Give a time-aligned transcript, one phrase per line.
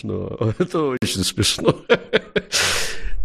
[0.00, 0.54] смешно.
[0.58, 1.76] Это очень смешно.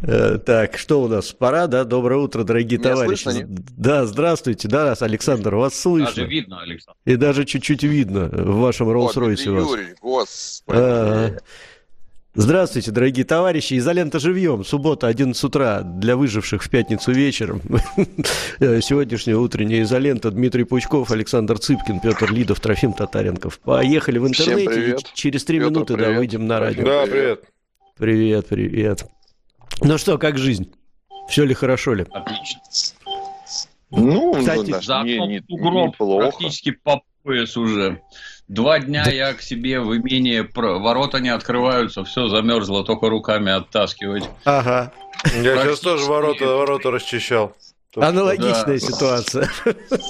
[0.02, 1.31] Э, так, что у нас?
[1.31, 1.84] Пора, да?
[1.84, 3.23] Доброе утро, дорогие Меня товарищи.
[3.23, 4.68] Слышно, да, здравствуйте.
[4.68, 6.14] Да, Александр, вас слышно.
[6.14, 6.98] Даже видно, Александр.
[7.06, 9.46] И даже чуть-чуть видно в вашем Роллс-Ройсе.
[9.46, 11.40] Юрий, господи.
[12.38, 13.78] Здравствуйте, дорогие товарищи.
[13.78, 14.66] Изолента живьем.
[14.66, 15.81] Суббота, 11 утра.
[15.83, 17.61] Для выживших в пятницу вечером.
[18.59, 20.31] Сегодняшняя утренняя изолента.
[20.31, 23.59] Дмитрий Пучков, Александр Цыпкин, Петр Лидов, Трофим Татаренков.
[23.59, 24.97] Поехали в интернете.
[25.13, 26.83] Через три минуты да, выйдем на радио.
[26.83, 27.45] Да, привет.
[27.97, 29.06] Привет, привет.
[29.81, 30.73] Ну что, как жизнь?
[31.30, 32.06] Все ли хорошо ли?
[32.11, 32.59] Отлично.
[33.91, 38.02] Ну, Кстати, ну, за не, не, сугроб практически по пояс уже.
[38.48, 39.12] Два дня да.
[39.12, 44.30] я к себе в имение, ворота не открываются, все замерзло, только руками оттаскивать.
[44.44, 44.92] Ага.
[45.34, 47.56] Я сейчас тоже ворота, ворота расчищал.
[47.96, 48.80] Аналогичная да.
[48.80, 49.50] ситуация.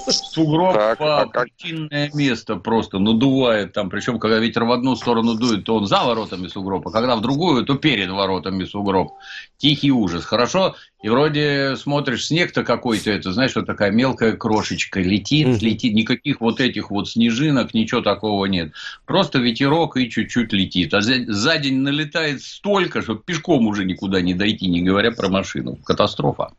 [0.08, 1.44] Сугроб так, по а как?
[1.44, 3.90] причинное место просто надувает там.
[3.90, 7.22] Причем, когда ветер в одну сторону дует, то он за воротами сугроб, а когда в
[7.22, 9.14] другую, то перед воротами сугроб.
[9.58, 10.26] Тихий ужас.
[10.26, 10.76] Хорошо.
[11.04, 15.60] И вроде смотришь, снег-то какой-то, это, знаешь, вот такая мелкая крошечка летит, mm.
[15.60, 15.94] летит.
[15.94, 18.74] Никаких вот этих вот снежинок, ничего такого нет.
[19.06, 20.94] Просто ветерок и чуть-чуть летит.
[20.96, 25.30] А за, за день налетает столько, что пешком уже никуда не дойти, не говоря про
[25.30, 25.78] машину.
[25.86, 26.52] Катастрофа.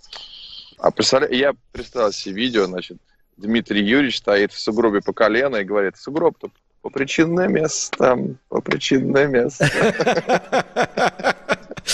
[0.78, 1.28] А представля...
[1.34, 2.98] я представил себе видео, значит,
[3.36, 6.50] Дмитрий Юрьевич стоит в сугробе по колено и говорит, сугроб-то
[6.82, 8.16] по причинное место,
[8.48, 9.68] по причинное место.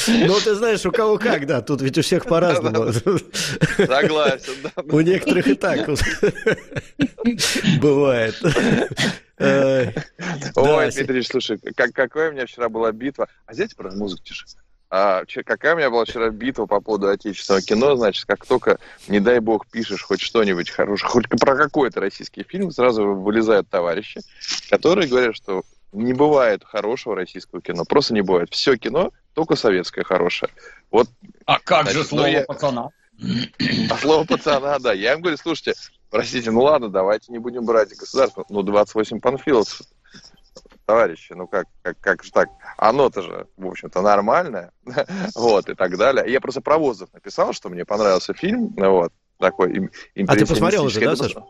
[0.07, 2.93] Ну, ты знаешь, у кого как, да, тут ведь у всех по-разному.
[3.77, 4.71] Согласен, да.
[4.77, 5.87] У некоторых и так
[7.81, 8.35] бывает.
[9.39, 13.29] Ой, Дмитрий, слушай, какая у меня вчера была битва.
[13.47, 14.47] А здесь про музыку тише.
[14.95, 19.21] А, какая у меня была вчера битва по поводу отечественного кино, значит, как только, не
[19.21, 24.21] дай бог, пишешь хоть что-нибудь хорошее, хоть про какой-то российский фильм, сразу вылезают товарищи,
[24.69, 28.53] которые говорят, что не бывает хорошего российского кино, просто не бывает.
[28.53, 30.53] Все кино только советское хорошее.
[30.91, 31.09] Вот,
[31.47, 32.43] а как значит, же слово ну, я...
[32.43, 32.91] пацана?
[33.91, 34.93] А слово пацана, да.
[34.93, 35.73] Я им говорю, слушайте,
[36.11, 38.45] простите, ну ладно, давайте не будем брать государство.
[38.51, 39.81] Ну, 28 панфилов
[40.87, 42.49] товарищи, ну как, как, как же так?
[42.77, 44.73] Оно-то же, в общем-то, нормальное,
[45.35, 46.25] вот, и так далее.
[46.31, 49.91] Я просто про воздух написал, что мне понравился фильм, вот, такой
[50.27, 51.45] А ты посмотрел уже, да, Саша?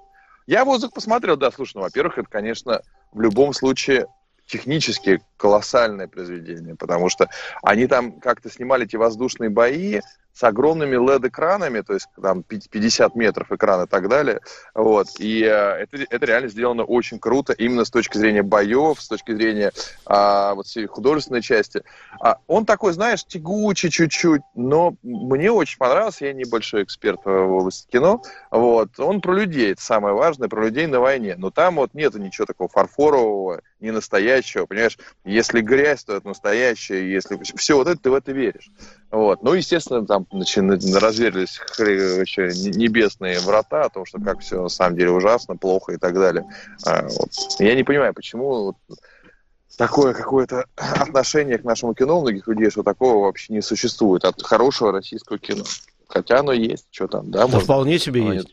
[0.47, 2.83] Я воздух посмотрел, да, слушай, ну, во-первых, это, конечно,
[3.13, 4.07] в любом случае
[4.47, 7.29] технически колоссальное произведение, потому что
[7.63, 10.01] они там как-то снимали эти воздушные бои,
[10.33, 14.41] с огромными LED-экранами, то есть там 50 метров экрана и так далее.
[14.75, 15.09] Вот.
[15.19, 19.33] И э, это, это реально сделано очень круто, именно с точки зрения боев, с точки
[19.33, 19.73] зрения
[20.07, 21.83] а, вот всей художественной части.
[22.21, 27.87] А, он такой, знаешь, тягучий чуть-чуть, но мне очень понравился, я небольшой эксперт в области
[27.91, 28.23] кино.
[28.51, 28.99] Вот.
[28.99, 31.35] Он про людей, это самое важное, про людей на войне.
[31.37, 34.99] Но там вот нету ничего такого фарфорового, не настоящего, понимаешь?
[35.25, 38.71] Если грязь, то это настоящее, если все вот это, ты в это веришь.
[39.11, 39.43] Вот.
[39.43, 45.11] Ну, естественно, там разверзлись еще небесные врата о том, что как все на самом деле
[45.11, 46.45] ужасно, плохо и так далее.
[46.85, 47.31] А, вот.
[47.59, 48.75] Я не понимаю, почему
[49.77, 54.43] такое какое-то отношение к нашему кино у многих людей, что такого вообще не существует от
[54.43, 55.65] хорошего российского кино.
[56.09, 57.47] Хотя оно есть, что там, да?
[57.47, 58.53] Да вполне себе есть.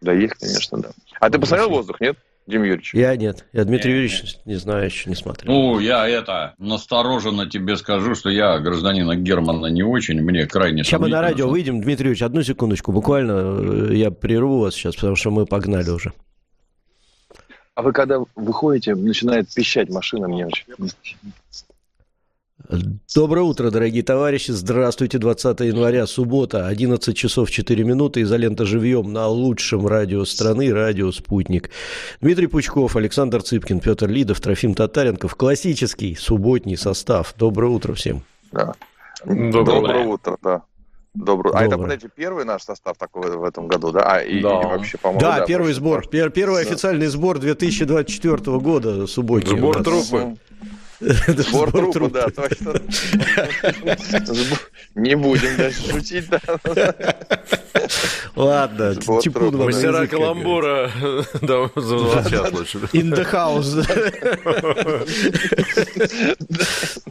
[0.00, 0.90] Да, есть, конечно, да.
[1.18, 2.18] А ты посмотрел «Воздух», нет?
[2.46, 2.92] Дим Юрьевич?
[2.92, 3.46] Я нет.
[3.52, 4.46] Я Дмитрий нет, Юрьевич нет.
[4.46, 5.52] не знаю, еще не смотрел.
[5.52, 11.00] Ну, я это, настороженно тебе скажу, что я гражданина Германа не очень, мне крайне Сейчас
[11.00, 11.80] мы на радио выйдем.
[11.80, 16.12] Дмитрий Юрьевич, одну секундочку, буквально э, я прерву вас сейчас, потому что мы погнали уже.
[17.74, 20.64] А вы когда выходите, начинает пищать машина мне очень.
[23.14, 24.50] Доброе утро, дорогие товарищи.
[24.50, 25.18] Здравствуйте.
[25.18, 28.22] 20 января, суббота, 11 часов 4 минуты.
[28.22, 31.70] Изолента живьем на лучшем радио страны, радио «Спутник».
[32.20, 35.34] Дмитрий Пучков, Александр Цыпкин, Петр Лидов, Трофим Татаренков.
[35.34, 37.34] Классический субботний состав.
[37.36, 38.22] Доброе утро всем.
[38.50, 38.74] Да.
[39.26, 40.62] Доброе, Доброе утро, да.
[41.14, 41.52] Добрый.
[41.54, 44.00] А это, подождите, первый наш состав такой в этом году, да?
[44.00, 44.62] А, и, да.
[44.62, 46.08] и вообще, по-моему, да, да первый сбор.
[46.08, 46.70] Пер, первый да.
[46.70, 49.56] официальный сбор 2024 года субботний.
[49.56, 50.36] Сбор трупы.
[51.04, 52.74] Сбор трупа, да, точно.
[54.94, 56.40] Не будем даже шутить, да.
[58.36, 60.90] Ладно, типун Мастера каламбура,
[61.42, 62.78] да, звучат лучше.
[62.92, 63.84] In the house.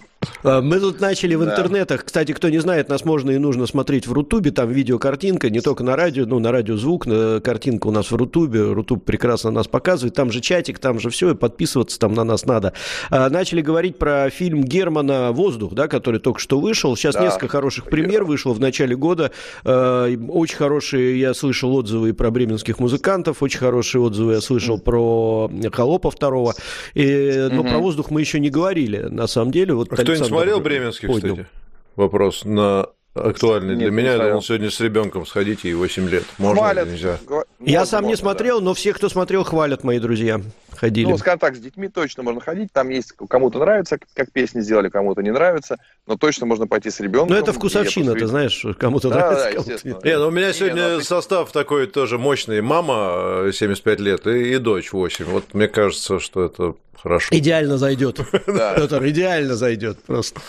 [0.44, 2.06] А, мы тут начали в интернетах.
[2.06, 4.52] Кстати, кто не знает, нас можно и нужно смотреть в Рутубе.
[4.52, 7.06] Там видеокартинка, не только на радио, ну, на радио звук,
[7.44, 8.62] картинка у нас в Рутубе.
[8.62, 10.16] Рутуб прекрасно нас показывает.
[10.16, 12.74] Там же чатик, там же все, и подписываться там на нас надо.
[13.10, 16.96] А, начали говорить про фильм Германа «Воздух», да, который только что вышел.
[16.96, 17.24] Сейчас да.
[17.24, 19.31] несколько хороших премьер вышло в начале года.
[19.64, 25.50] А, очень хорошие, я слышал отзывы про бременских музыкантов, очень хорошие отзывы я слышал про
[25.72, 26.56] Холопа второго.
[26.94, 27.70] И, но угу.
[27.70, 29.74] про «Воздух» мы еще не говорили, на самом деле.
[29.74, 31.36] Вот а кто-нибудь смотрел «Бременских», поднял.
[31.36, 31.50] кстати?
[31.95, 34.13] Вопрос на актуальный для меня.
[34.13, 36.24] Я думал, сегодня с ребенком сходите, и 8 лет.
[36.38, 36.88] Можно хвалят.
[36.88, 37.19] или нельзя?
[37.60, 38.65] Я можно, сам не смотрел, да.
[38.65, 40.42] но все, кто смотрел, хвалят мои друзья.
[40.84, 41.06] Ходили.
[41.06, 42.74] Ну, скажем так, с детьми точно можно ходить.
[42.74, 45.78] Там есть кому-то нравится, как песни сделали, кому-то не нравится.
[46.08, 47.30] Но точно можно пойти с ребенком.
[47.30, 49.44] Ну, это вкусовщина, ты знаешь, кому-то да, нравится.
[49.46, 50.00] Да, естественно.
[50.04, 52.60] Не, ну, у меня сегодня не, ну, состав такой тоже мощный.
[52.60, 55.24] Мама 75 э, лет и, и дочь 8.
[55.24, 57.34] Вот мне кажется, что это хорошо.
[57.34, 58.20] Идеально зайдет.
[58.46, 60.42] Петр, идеально зайдет просто.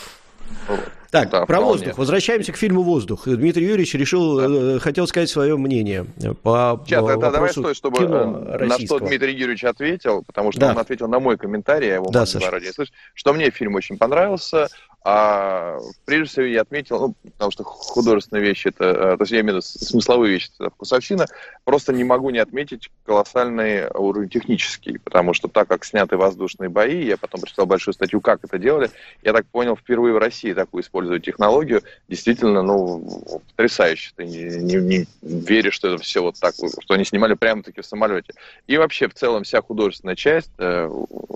[1.14, 1.70] Так, да, про вполне.
[1.70, 1.98] воздух.
[1.98, 3.28] Возвращаемся к фильму «Воздух».
[3.28, 4.46] Дмитрий Юрьевич решил, да.
[4.48, 6.06] Э, хотел сказать свое мнение
[6.42, 10.70] по Сейчас, тогда давай стой, чтобы э, на что Дмитрий Юрьевич ответил, потому что да.
[10.72, 13.96] он ответил на мой комментарий, я его да, могу не слышать, что мне фильм очень
[13.96, 14.66] понравился,
[15.06, 19.40] а прежде всего я отметил, ну, потому что художественные вещи, это, э, то есть я
[19.40, 21.26] имею в виду смысловые вещи, это вкусовщина,
[21.64, 27.04] просто не могу не отметить колоссальный уровень технический, потому что так как сняты воздушные бои,
[27.04, 28.90] я потом прочитал большую статью, как это делали,
[29.22, 33.06] я так понял, впервые в России такую используют технологию, действительно, ну,
[33.50, 34.12] потрясающе.
[34.16, 37.86] Ты не, не, не веришь, что это все вот так, что они снимали прямо-таки в
[37.86, 38.32] самолете.
[38.66, 40.88] И вообще, в целом, вся художественная часть э,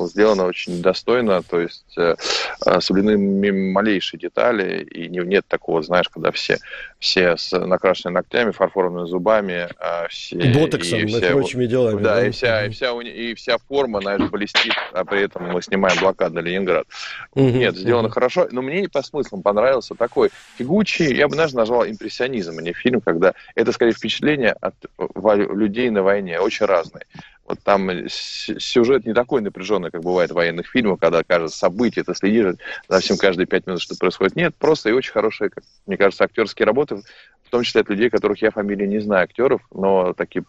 [0.06, 2.16] сделана очень достойно, то есть э,
[2.64, 3.16] э соблюдены
[3.58, 6.58] малейшие детали, и не, нет такого, знаешь, когда все,
[6.98, 10.36] все с накрашенными ногтями, фарфоровыми зубами, а все...
[10.36, 12.02] Ботоксом и, и вся, прочими делами.
[12.02, 15.62] Да, да, и вся, и, вся, и вся форма, знаешь, блестит, а при этом мы
[15.62, 16.86] снимаем блокаду на Ленинград.
[17.34, 18.14] Угу, нет, сделано угу.
[18.14, 22.72] хорошо, но мне по смыслам понравился такой фигучий, я бы даже назвал импрессионизм, а не
[22.72, 24.74] фильм, когда это, скорее, впечатление от
[25.18, 27.06] людей на войне, очень разные.
[27.48, 32.14] Вот там сюжет не такой напряженный, как бывает в военных фильмах, когда кажется события, ты
[32.14, 32.56] следишь
[32.88, 34.36] за всем каждые пять минут, что происходит.
[34.36, 36.96] Нет, просто и очень хорошие, как, мне кажется, актерские работы,
[37.44, 40.44] в том числе от людей, которых я фамилии не знаю, актеров, но такие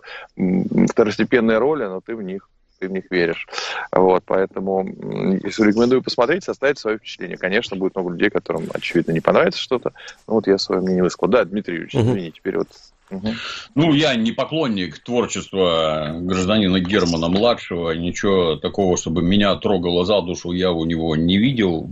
[0.90, 2.50] второстепенные роли, но ты в них
[2.80, 3.46] ты в них веришь.
[3.92, 7.38] Вот, поэтому рекомендую посмотреть, составить свое впечатление.
[7.38, 9.92] Конечно, будет много людей, которым, очевидно, не понравится что-то.
[10.28, 11.30] Ну, вот я свое мнение высказал.
[11.30, 12.70] Да, Дмитрий Юрьевич, извини, теперь вот
[13.10, 13.28] Угу.
[13.76, 17.92] Ну, я не поклонник творчества гражданина Германа младшего.
[17.92, 21.90] Ничего такого, чтобы меня трогало за душу, я у него не видел.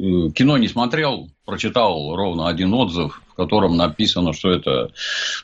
[0.00, 4.90] Э, кино не смотрел, прочитал ровно один отзыв, в котором написано, что это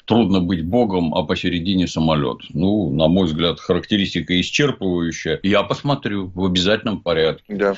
[0.06, 2.38] трудно быть богом, а посередине самолет.
[2.50, 5.38] Ну, на мой взгляд, характеристика исчерпывающая.
[5.43, 7.45] Я посмотрю в обязательном порядке.
[7.49, 7.76] Да.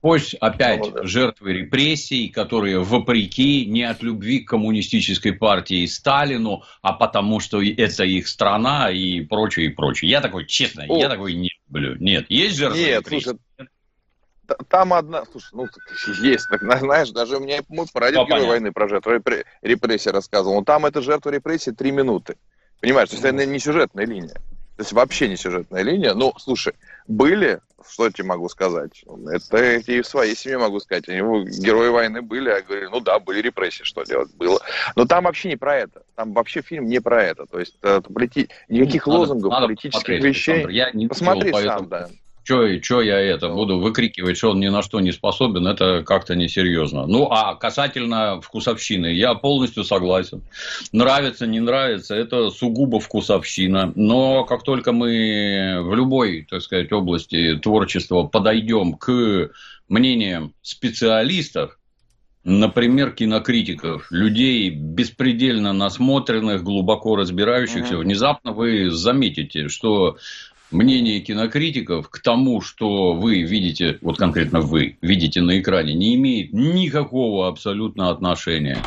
[0.00, 1.02] Пусть опять ну, да.
[1.04, 7.60] жертвы репрессий, которые вопреки не от любви к коммунистической партии и Сталину, а потому что
[7.60, 10.10] это их страна и прочее, и прочее.
[10.10, 10.98] Я такой, честно, О.
[10.98, 11.96] я такой не люблю.
[11.96, 13.24] Нет, есть жертвы Нет, репрессий?
[13.24, 13.70] Слушай,
[14.68, 15.66] там одна, слушай, ну,
[16.22, 19.12] есть, так, знаешь, даже у меня мой прадед Герой войны про жертву
[19.62, 20.58] репрессий рассказывал.
[20.58, 22.36] Но там это жертва репрессий три минуты.
[22.80, 24.36] Понимаешь, то есть это не сюжетная линия.
[24.78, 26.14] То есть вообще не сюжетная линия.
[26.14, 26.72] Ну, слушай,
[27.08, 29.04] были, что я тебе могу сказать?
[29.28, 31.08] Это и в своей семье могу сказать.
[31.08, 34.60] Они герои войны были, я говорю, ну да, были репрессии, что делать было.
[34.94, 36.02] Но там вообще не про это.
[36.14, 37.46] Там вообще фильм не про это.
[37.46, 38.50] То есть это, полити...
[38.68, 40.52] никаких надо, лозунгов, надо политических вещей.
[40.52, 42.08] Александр, я не Посмотри сам, да
[42.48, 47.06] что я это буду выкрикивать, что он ни на что не способен, это как-то несерьезно.
[47.06, 50.42] Ну, а касательно вкусовщины, я полностью согласен.
[50.92, 53.92] Нравится, не нравится, это сугубо вкусовщина.
[53.94, 59.50] Но как только мы в любой, так сказать, области творчества подойдем к
[59.88, 61.78] мнениям специалистов,
[62.44, 67.98] например, кинокритиков, людей беспредельно насмотренных, глубоко разбирающихся, mm-hmm.
[67.98, 70.16] внезапно вы заметите, что
[70.70, 76.52] мнение кинокритиков к тому, что вы видите, вот конкретно вы видите на экране, не имеет
[76.52, 78.82] никакого абсолютно отношения.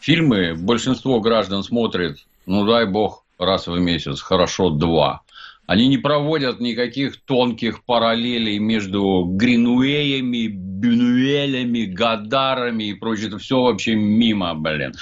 [0.00, 5.22] Фильмы большинство граждан смотрят, ну дай бог, раз в месяц, хорошо два.
[5.66, 13.28] Они не проводят никаких тонких параллелей между Гринуэями, Бюнуэлями, Гадарами и прочее.
[13.28, 14.92] Это все вообще мимо, блин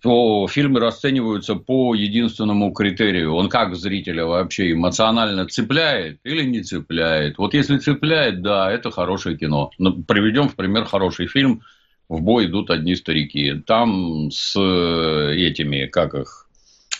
[0.00, 3.34] то фильмы расцениваются по единственному критерию.
[3.34, 7.38] Он как зрителя вообще эмоционально цепляет или не цепляет.
[7.38, 9.70] Вот если цепляет, да, это хорошее кино.
[9.78, 11.62] Но приведем в пример хороший фильм
[12.08, 13.54] «В бой идут одни старики».
[13.66, 16.47] Там с этими, как их,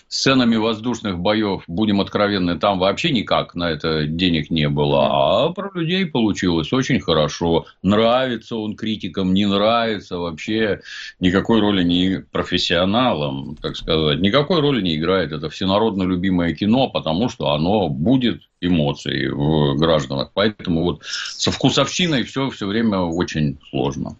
[0.09, 5.47] сценами воздушных боев, будем откровенны, там вообще никак на это денег не было.
[5.47, 7.67] А про людей получилось очень хорошо.
[7.83, 10.81] Нравится он критикам, не нравится вообще.
[11.21, 14.21] Никакой роли не профессионалам, так сказать.
[14.21, 15.33] Никакой роли не играет.
[15.33, 20.31] Это всенародно любимое кино, потому что оно будет эмоций в гражданах.
[20.33, 24.17] Поэтому вот со вкусовщиной все все время очень сложно.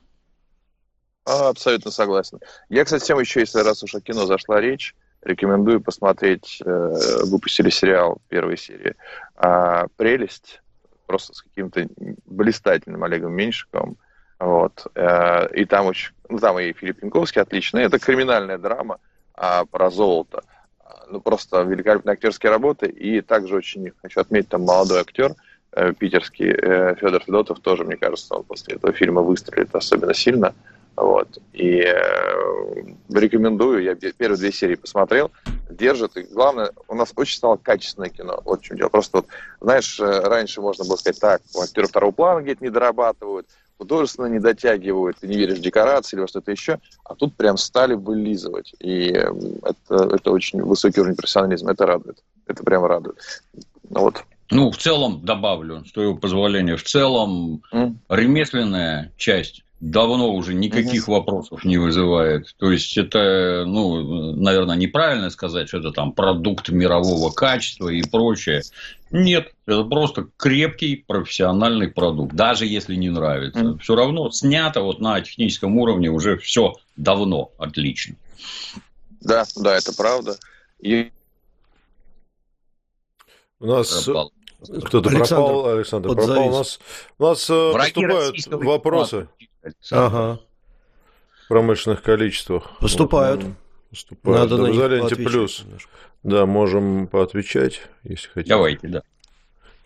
[1.25, 2.39] Абсолютно согласен.
[2.71, 4.95] Я, кстати, тем еще, если раз уж о кино зашла речь,
[5.29, 8.95] рекомендую посмотреть, э, выпустили сериал первой серии
[9.37, 10.61] э, «Прелесть»,
[11.07, 11.87] просто с каким-то
[12.27, 13.97] блистательным Олегом Меньшиковым.
[14.39, 14.87] Вот.
[14.95, 16.13] Э, и там очень...
[16.29, 17.85] Ну, там и Филипп Янковский отличный.
[17.85, 18.99] Это криминальная драма
[19.35, 20.43] а, про золото.
[21.09, 22.87] Ну, просто великолепные актерские работы.
[22.87, 25.35] И также очень хочу отметить, там молодой актер
[25.73, 30.55] э, питерский Федор Федотов тоже, мне кажется, он после этого фильма выстрелит особенно сильно.
[31.01, 31.39] Вот.
[31.53, 31.95] И э,
[33.09, 35.31] рекомендую, я первые две серии посмотрел,
[35.71, 36.17] держит.
[36.17, 38.41] И главное, у нас очень стало качественное кино.
[38.45, 38.89] Вот в чем дело.
[38.89, 39.27] Просто вот,
[39.61, 43.47] знаешь, э, раньше можно было сказать так, актеры второго плана где-то не дорабатывают,
[43.79, 47.59] художественно не дотягивают, ты не веришь в декорации или во что-то еще, а тут прям
[47.59, 48.75] стали вылизывать.
[48.81, 49.31] И э,
[49.63, 52.25] это, это очень высокий уровень профессионализма, это радует.
[52.49, 53.19] Это прям радует.
[53.89, 54.25] Ну, вот.
[54.51, 57.95] Ну, в целом добавлю, с твоего позволения, в целом mm.
[58.09, 61.19] ремесленная часть давно уже никаких угу.
[61.19, 62.55] вопросов не вызывает.
[62.59, 68.63] То есть это, ну, наверное, неправильно сказать, что это там продукт мирового качества и прочее.
[69.11, 73.61] Нет, это просто крепкий профессиональный продукт, даже если не нравится.
[73.61, 73.79] Mm.
[73.79, 78.17] Все равно снято вот на техническом уровне уже все давно отлично.
[79.21, 80.37] Да, да, это правда.
[80.81, 81.11] И...
[83.61, 84.33] У нас Пропал.
[84.85, 86.49] кто-то пропал, Александр пропал.
[86.49, 86.79] У нас,
[87.19, 89.29] у нас э, поступают вопросы.
[89.91, 90.41] Ага.
[91.45, 92.79] В промышленных количествах.
[92.81, 93.43] Поступают.
[93.43, 93.53] Вот,
[93.91, 94.41] поступают.
[94.41, 95.65] Надо да, на Изоленте плюс.
[95.65, 95.91] Немножко.
[96.23, 98.51] Да, можем поотвечать, если хотите.
[98.51, 99.03] Давайте, да.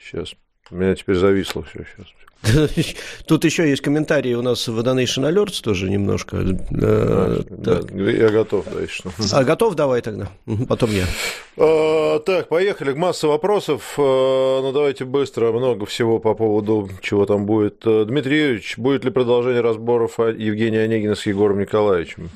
[0.01, 0.35] Сейчас.
[0.71, 2.07] У меня теперь зависло все сейчас.
[3.27, 6.39] Тут еще есть комментарии у нас в Donation Alerts тоже немножко.
[6.39, 9.77] Э, да, я готов, да, если А, готов?
[9.77, 10.29] Давай тогда.
[10.69, 11.05] Потом я.
[11.57, 12.93] А, так, поехали.
[12.95, 13.95] Масса вопросов.
[13.97, 15.53] А, ну, давайте быстро.
[15.53, 17.83] Много всего по поводу, чего там будет.
[17.87, 22.31] Э, Дмитрий Юрьевич, будет ли продолжение разборов Евгения Онегина с Егором Николаевичем?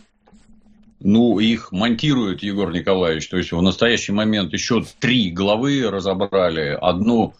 [1.00, 3.28] Ну, их монтирует Егор Николаевич.
[3.28, 6.78] То есть, в настоящий момент еще три главы разобрали.
[6.80, 7.34] Одну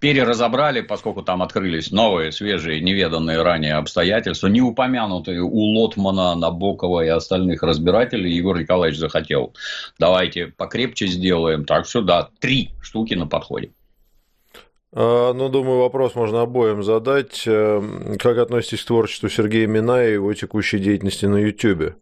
[0.00, 7.08] переразобрали, поскольку там открылись новые, свежие, неведанные ранее обстоятельства, не упомянутые у Лотмана, Набокова и
[7.08, 9.54] остальных разбирателей, Егор Николаевич захотел.
[9.98, 11.64] Давайте покрепче сделаем.
[11.64, 13.70] Так что да, три штуки на подходе.
[14.92, 17.42] А, ну, думаю, вопрос можно обоим задать.
[17.46, 21.94] Эм, как относитесь к творчеству Сергея Миная и его текущей деятельности на YouTube?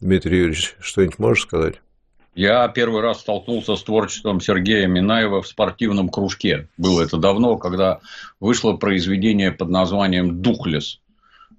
[0.00, 1.80] Дмитрий Юрьевич, что-нибудь можешь сказать?
[2.36, 6.68] Я первый раз столкнулся с творчеством Сергея Минаева в спортивном кружке.
[6.76, 8.00] Было это давно, когда
[8.40, 11.00] вышло произведение под названием «Духлес».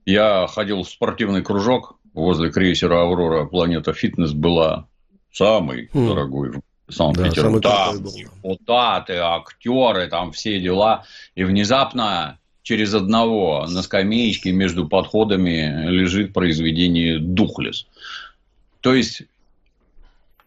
[0.05, 3.45] Я ходил в спортивный кружок возле крейсера «Аврора».
[3.45, 4.85] Планета «Фитнес» была
[5.33, 6.09] самый хм.
[6.09, 6.51] дорогой
[6.87, 7.61] в Санкт-Петербурге.
[7.61, 11.05] Да, там депутаты, актеры, там все дела.
[11.33, 17.87] И внезапно через одного на скамеечке между подходами лежит произведение «Духлес».
[18.81, 19.23] То есть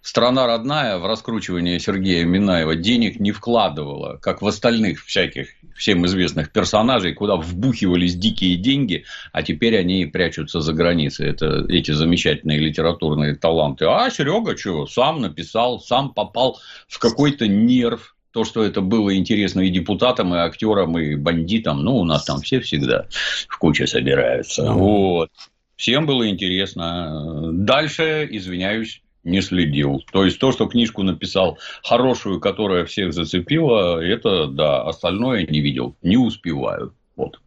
[0.02, 6.52] страна родная в раскручивание Сергея Минаева денег не вкладывала, как в остальных всяких всем известных
[6.52, 11.28] персонажей, куда вбухивались дикие деньги, а теперь они прячутся за границей.
[11.28, 13.86] Это эти замечательные литературные таланты.
[13.86, 19.60] А Серега что, сам написал, сам попал в какой-то нерв, то, что это было интересно
[19.60, 23.06] и депутатам, и актерам, и бандитам, ну, у нас там все всегда
[23.48, 24.62] в куче собираются.
[24.62, 24.74] Mm-hmm.
[24.74, 25.30] Вот.
[25.74, 27.50] Всем было интересно.
[27.52, 30.02] Дальше, извиняюсь, не следил.
[30.12, 35.96] То есть то, что книжку написал хорошую, которая всех зацепила, это да, остальное не видел,
[36.02, 36.94] не успеваю.
[37.16, 37.40] Вот.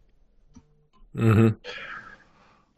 [1.14, 1.54] Угу.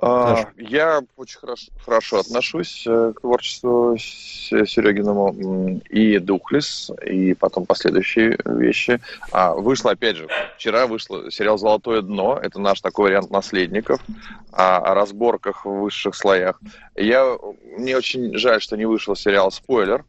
[0.07, 8.39] А, я очень хорошо, хорошо отношусь э, к творчеству Серегиному и Духлес, и потом последующие
[8.45, 9.01] вещи.
[9.33, 12.39] А, вышло, опять же, вчера вышел сериал «Золотое дно».
[12.41, 14.01] Это наш такой вариант наследников
[14.53, 16.61] о, о разборках в высших слоях.
[16.95, 17.37] Я,
[17.77, 20.05] мне очень жаль, что не вышел сериал «Спойлер».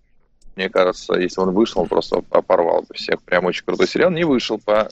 [0.55, 3.21] Мне кажется, если он вышел, он просто порвал бы всех.
[3.21, 4.09] Прям очень крутой сериал.
[4.09, 4.89] Не вышел по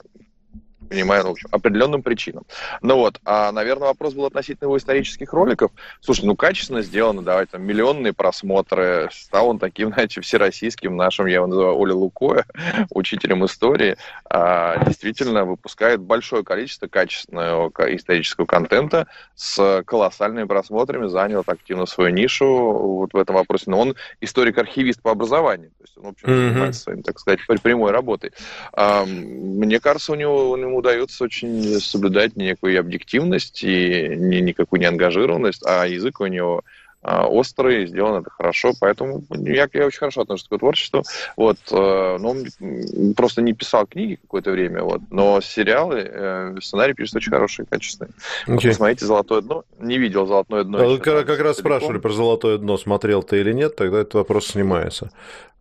[0.86, 2.46] понимаю, ну, в общем, определенным причинам.
[2.82, 5.72] Ну вот, а, наверное, вопрос был относительно его исторических роликов.
[6.02, 11.36] Слушай, ну, качественно сделано, давайте, там, миллионные просмотры, стал он таким, знаете, всероссийским нашим, я
[11.36, 12.46] его называю Оля Лукоя,
[12.92, 13.98] учителем истории,
[14.30, 22.46] а, действительно выпускает большое количество качественного исторического контента с колоссальными просмотрами, занял активно свою нишу
[22.46, 23.66] вот в этом вопросе.
[23.68, 26.50] Но он историк-архивист по образованию, то есть он, в общем, mm-hmm.
[26.50, 28.32] занимается своим, так сказать, прямой работой.
[28.74, 35.64] А, мне кажется, у него, удается очень соблюдать некую объективность и ни, никакую не ангажированность,
[35.66, 36.64] а язык у него
[37.06, 41.04] острый, сделано это хорошо, поэтому я, я очень хорошо отношусь к творчеству.
[41.38, 46.94] Вот, э, но он просто не писал книги какое-то время, вот, но сериалы, э, сценарий
[46.94, 48.12] пишет очень хороший, качественный.
[48.48, 48.54] Okay.
[48.54, 49.64] Вот, посмотрите «Золотое дно».
[49.80, 50.80] Не видел «Золотое дно».
[50.80, 54.48] А как, как раз спрашивали про «Золотое дно», смотрел ты или нет, тогда этот вопрос
[54.48, 55.12] снимается.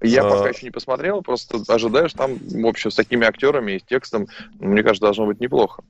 [0.01, 0.31] Я а...
[0.31, 4.29] пока еще не посмотрел, просто ожидаешь там, в общем, с такими актерами и с текстом,
[4.59, 5.83] мне кажется, должно быть неплохо.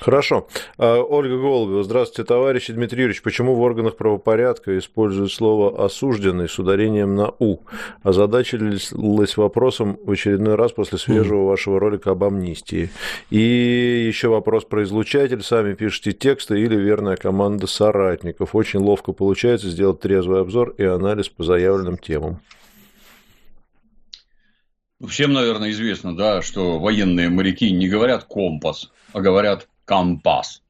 [0.00, 0.48] Хорошо.
[0.78, 1.84] А, Ольга Голубева.
[1.84, 3.22] Здравствуйте, товарищ Дмитрий Юрьевич.
[3.22, 7.58] Почему в органах правопорядка используют слово «осужденный» с ударением на «у»?
[8.02, 12.90] Озадачились вопросом в очередной раз после свежего вашего ролика об амнистии.
[13.28, 15.42] И еще вопрос про излучатель.
[15.42, 18.54] Сами пишите тексты или верная команда соратников.
[18.54, 22.40] Очень ловко получается сделать трезвый обзор и анализ по заявленным темам.
[25.06, 30.62] Всем, наверное, известно, да, что военные моряки не говорят компас, а говорят компас.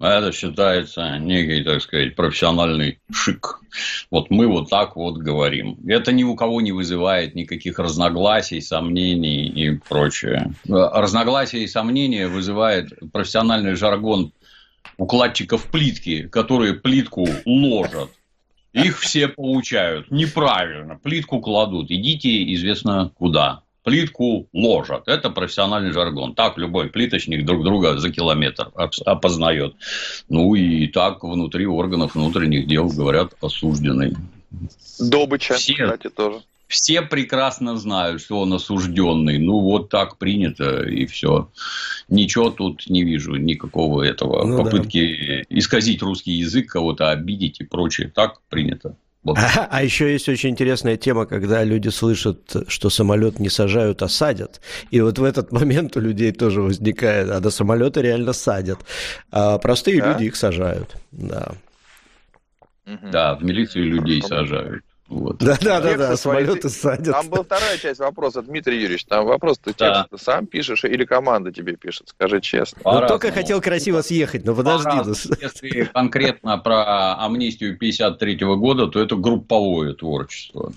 [0.00, 3.60] Это считается некий, так сказать, профессиональный шик.
[4.10, 5.78] Вот мы вот так вот говорим.
[5.86, 10.54] Это ни у кого не вызывает никаких разногласий, сомнений и прочее.
[10.66, 14.32] Разногласия и сомнения вызывает профессиональный жаргон
[14.96, 18.10] укладчиков плитки, которые плитку ложат.
[18.72, 20.98] Их все получают неправильно.
[20.98, 21.90] Плитку кладут.
[21.90, 25.08] Идите известно куда плитку ложат.
[25.08, 26.34] Это профессиональный жаргон.
[26.34, 28.70] Так любой плиточник друг друга за километр
[29.04, 29.74] опознает.
[30.28, 34.16] Ну и так внутри органов внутренних дел говорят осужденный.
[34.98, 36.42] Добыча, все, кстати, тоже.
[36.68, 39.36] Все прекрасно знают, что он осужденный.
[39.38, 41.50] Ну, вот так принято, и все.
[42.08, 44.46] Ничего тут не вижу, никакого этого.
[44.46, 45.58] Ну, Попытки да.
[45.58, 48.10] исказить русский язык, кого-то обидеть и прочее.
[48.14, 48.96] Так принято.
[49.24, 49.38] Вот.
[49.38, 54.08] А, а еще есть очень интересная тема, когда люди слышат, что самолет не сажают, а
[54.08, 54.60] садят.
[54.90, 58.80] И вот в этот момент у людей тоже возникает, а до самолета реально садят.
[59.30, 60.12] А простые да?
[60.12, 60.96] люди их сажают.
[61.12, 61.52] Да.
[62.84, 64.82] Да, в милицию людей сажают.
[65.08, 65.38] Вот.
[65.38, 67.14] Да, да, да, да, самолеты садят.
[67.14, 69.04] Там была вторая часть вопроса, Дмитрий Юрьевич.
[69.04, 70.06] Там вопрос, ты да.
[70.10, 72.08] текст сам пишешь или команда тебе пишет?
[72.08, 72.80] Скажи честно.
[72.84, 74.90] Ну, только хотел красиво съехать, но подожди.
[75.40, 80.72] Если конкретно про амнистию 53 года, то это групповое творчество.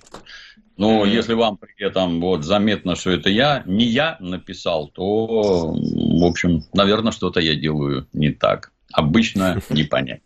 [0.77, 1.09] Но mm-hmm.
[1.09, 6.63] если вам при этом вот заметно, что это я, не я написал, то, в общем,
[6.73, 8.73] наверное, что-то я делаю не так.
[8.91, 10.21] Обычно не понять.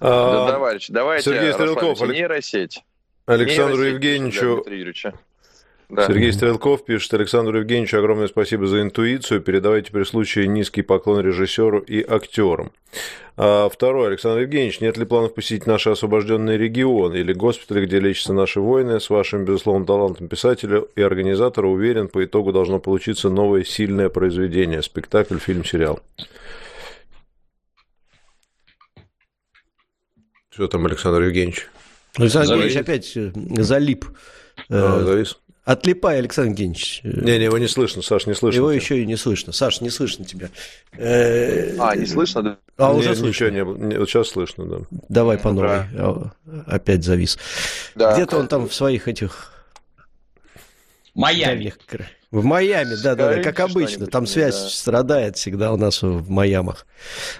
[0.00, 2.82] А, да, товарищ, давайте Сергей Стрелков, нейросеть.
[3.26, 4.64] Александру Евгеньевичу...
[5.88, 6.06] Да.
[6.06, 9.42] Сергей Стрелков пишет, Александру Евгеньевичу огромное спасибо за интуицию.
[9.42, 12.72] Передавайте при случае низкий поклон режиссеру и актерам.
[13.36, 18.32] А второй, Александр Евгеньевич, нет ли планов посетить наши освобожденные регионы или госпитали, где лечатся
[18.32, 19.00] наши воины?
[19.00, 24.80] С вашим, безусловно, талантом писателя и организатора, уверен, по итогу должно получиться новое сильное произведение.
[24.80, 26.00] Спектакль, фильм, сериал.
[30.52, 31.66] Что там, Александр Евгеньевич?
[32.16, 34.04] Александр Евгеньевич опять э, залип.
[34.68, 35.38] А, э, завис.
[35.64, 37.00] Отлипай, Александр Евгеньевич.
[37.04, 38.58] Не-не, его не слышно, Саш, не слышно.
[38.58, 38.80] Его тебя.
[38.82, 39.52] еще и не слышно.
[39.52, 40.50] Саш, не слышно тебя.
[40.92, 42.58] Э, а, не слышно, да?
[42.76, 43.46] А, уже не, слышно.
[43.46, 44.76] Ничего не, вот сейчас слышно, да.
[45.08, 45.86] Давай по новой.
[45.94, 46.34] Да.
[46.66, 47.38] Опять завис.
[47.94, 48.12] Да.
[48.12, 49.52] Где-то он там в своих этих...
[51.14, 51.72] Майами.
[52.32, 54.06] В Майами, да, да, да, как обычно.
[54.06, 54.68] Там связь да.
[54.70, 56.86] страдает всегда у нас в Майамах.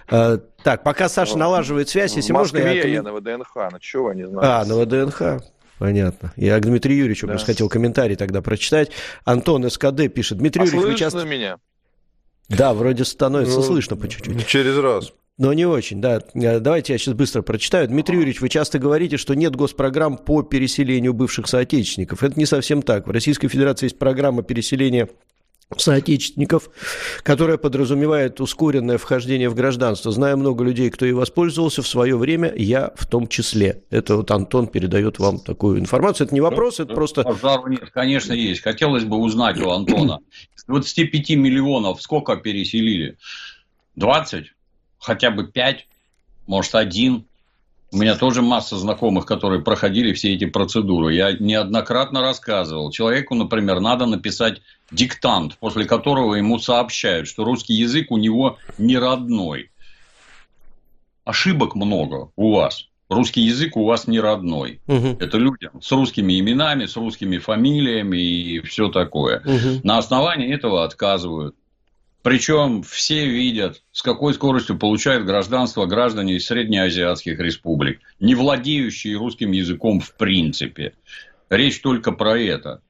[0.09, 2.59] А, так, пока Саша ну, налаживает связь, если в можно...
[2.59, 4.46] я, я на ВДНХ, ну чего вы не знаете?
[4.46, 5.42] А, на ВДНХ.
[5.78, 6.35] Понятно.
[6.37, 7.33] Я к Дмитрию Юрьевичу да.
[7.33, 8.90] просто хотел комментарий тогда прочитать.
[9.24, 10.38] Антон СКД пишет.
[10.38, 11.24] Дмитрий а Юрьевич, вы часто...
[11.24, 11.57] меня?
[12.50, 14.46] Да, вроде становится ну, слышно по чуть-чуть.
[14.46, 15.14] Через раз.
[15.38, 16.22] Но не очень, да.
[16.34, 17.88] Э, давайте я сейчас быстро прочитаю.
[17.88, 22.22] Дмитрий Юрьевич, вы часто говорите, что нет госпрограмм по переселению бывших соотечественников.
[22.22, 23.06] Это не совсем так.
[23.06, 25.08] В Российской Федерации есть программа переселения
[25.76, 26.70] соотечественников,
[27.22, 30.12] которая подразумевает ускоренное вхождение в гражданство.
[30.12, 33.82] Знаю много людей, кто и воспользовался в свое время, я в том числе.
[33.90, 36.26] Это вот Антон передает вам такую информацию.
[36.26, 37.22] Это не вопрос, это просто...
[37.68, 38.60] Нет, конечно, есть.
[38.60, 40.20] Хотелось бы узнать у Антона.
[40.54, 43.16] С 25 миллионов сколько переселили?
[43.96, 44.52] 20?
[45.02, 45.86] Хотя бы пять,
[46.46, 47.26] может, один.
[47.90, 51.14] У меня тоже масса знакомых, которые проходили все эти процедуры.
[51.14, 52.90] Я неоднократно рассказывал.
[52.90, 58.96] Человеку, например, надо написать диктант, после которого ему сообщают, что русский язык у него не
[58.96, 59.70] родной.
[61.24, 62.88] Ошибок много у вас.
[63.10, 64.80] Русский язык у вас не родной.
[64.86, 65.18] Угу.
[65.20, 69.40] Это люди с русскими именами, с русскими фамилиями и все такое.
[69.40, 69.80] Угу.
[69.84, 71.54] На основании этого отказывают.
[72.22, 79.50] Причем все видят, с какой скоростью получают гражданство граждане из среднеазиатских республик, не владеющие русским
[79.50, 80.94] языком в принципе.
[81.50, 82.80] Речь только про это.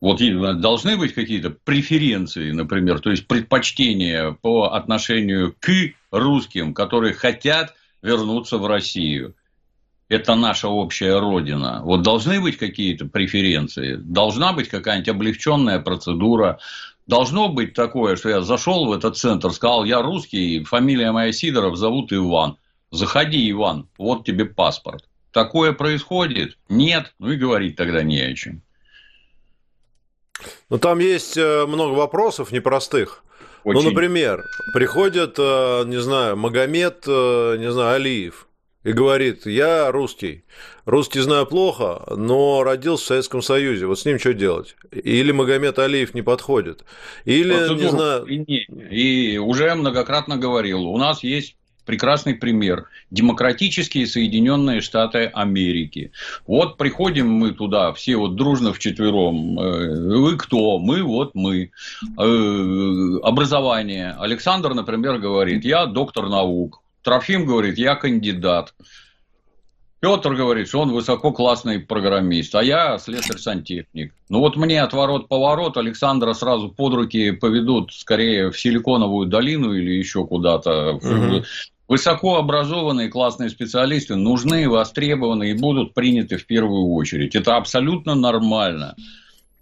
[0.00, 0.20] Вот
[0.60, 5.70] должны быть какие-то преференции, например, то есть предпочтения по отношению к
[6.10, 9.34] русским, которые хотят вернуться в Россию.
[10.08, 11.80] Это наша общая родина.
[11.84, 16.58] Вот должны быть какие-то преференции, должна быть какая-нибудь облегченная процедура,
[17.06, 21.76] Должно быть такое, что я зашел в этот центр, сказал, я русский, фамилия моя Сидоров,
[21.76, 22.56] зовут Иван.
[22.90, 25.08] Заходи, Иван, вот тебе паспорт.
[25.32, 26.58] Такое происходит?
[26.68, 28.62] Нет, ну и говорить тогда не о чем.
[30.68, 33.24] Ну, там есть э, много вопросов непростых.
[33.64, 33.82] Ну, Очень.
[33.82, 38.48] Ну, например, приходит, э, не знаю, Магомед, э, не знаю, Алиев,
[38.84, 40.44] и говорит, я русский,
[40.84, 44.76] русский знаю плохо, но родился в Советском Союзе, вот с ним что делать?
[44.90, 46.84] Или Магомед Алиев не подходит,
[47.24, 48.26] или, Процедуру не знаю...
[48.90, 52.86] И уже многократно говорил, у нас есть прекрасный пример.
[53.10, 56.12] Демократические Соединенные Штаты Америки.
[56.46, 59.58] Вот приходим мы туда, все вот дружно вчетвером.
[59.58, 60.78] Э, вы кто?
[60.78, 61.70] Мы вот мы.
[62.18, 64.14] Э, образование.
[64.18, 66.81] Александр, например, говорит, я доктор наук.
[67.02, 68.74] Трофим говорит, я кандидат.
[70.02, 74.12] Петр говорит, что он высококлассный программист, а я слесарь-сантехник.
[74.28, 80.26] Ну вот мне отворот-поворот, Александра сразу под руки поведут скорее в Силиконовую долину или еще
[80.26, 80.94] куда-то.
[80.94, 81.44] Угу.
[81.86, 87.36] Высокообразованные классные специалисты нужны, востребованы и будут приняты в первую очередь.
[87.36, 88.96] Это абсолютно нормально.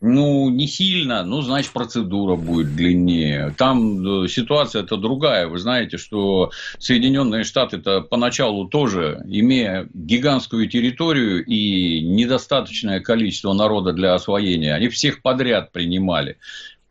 [0.02, 3.54] Ну, не сильно, ну, значит, процедура будет длиннее.
[3.58, 5.46] Там э, ситуация-то другая.
[5.46, 14.14] Вы знаете, что Соединенные Штаты-то поначалу тоже, имея гигантскую территорию и недостаточное количество народа для
[14.14, 16.38] освоения, они всех подряд принимали.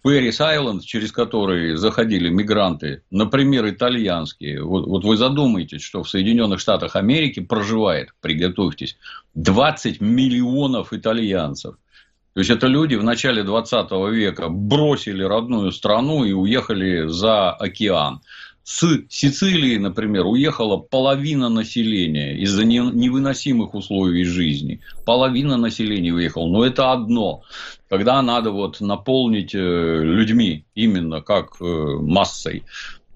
[0.04, 4.64] Пэрис Айленд, через который заходили мигранты, например, итальянские.
[4.64, 8.98] Вот, вот вы задумаетесь, что в Соединенных Штатах Америки проживает, приготовьтесь,
[9.34, 11.76] 20 миллионов итальянцев–
[12.34, 18.22] то есть это люди в начале 20 века бросили родную страну и уехали за океан.
[18.64, 24.80] С Сицилии, например, уехала половина населения из-за невыносимых условий жизни.
[25.06, 26.48] Половина населения уехала.
[26.48, 27.42] Но это одно.
[27.90, 29.58] Когда надо вот наполнить э,
[30.04, 32.64] людьми именно как э, массой,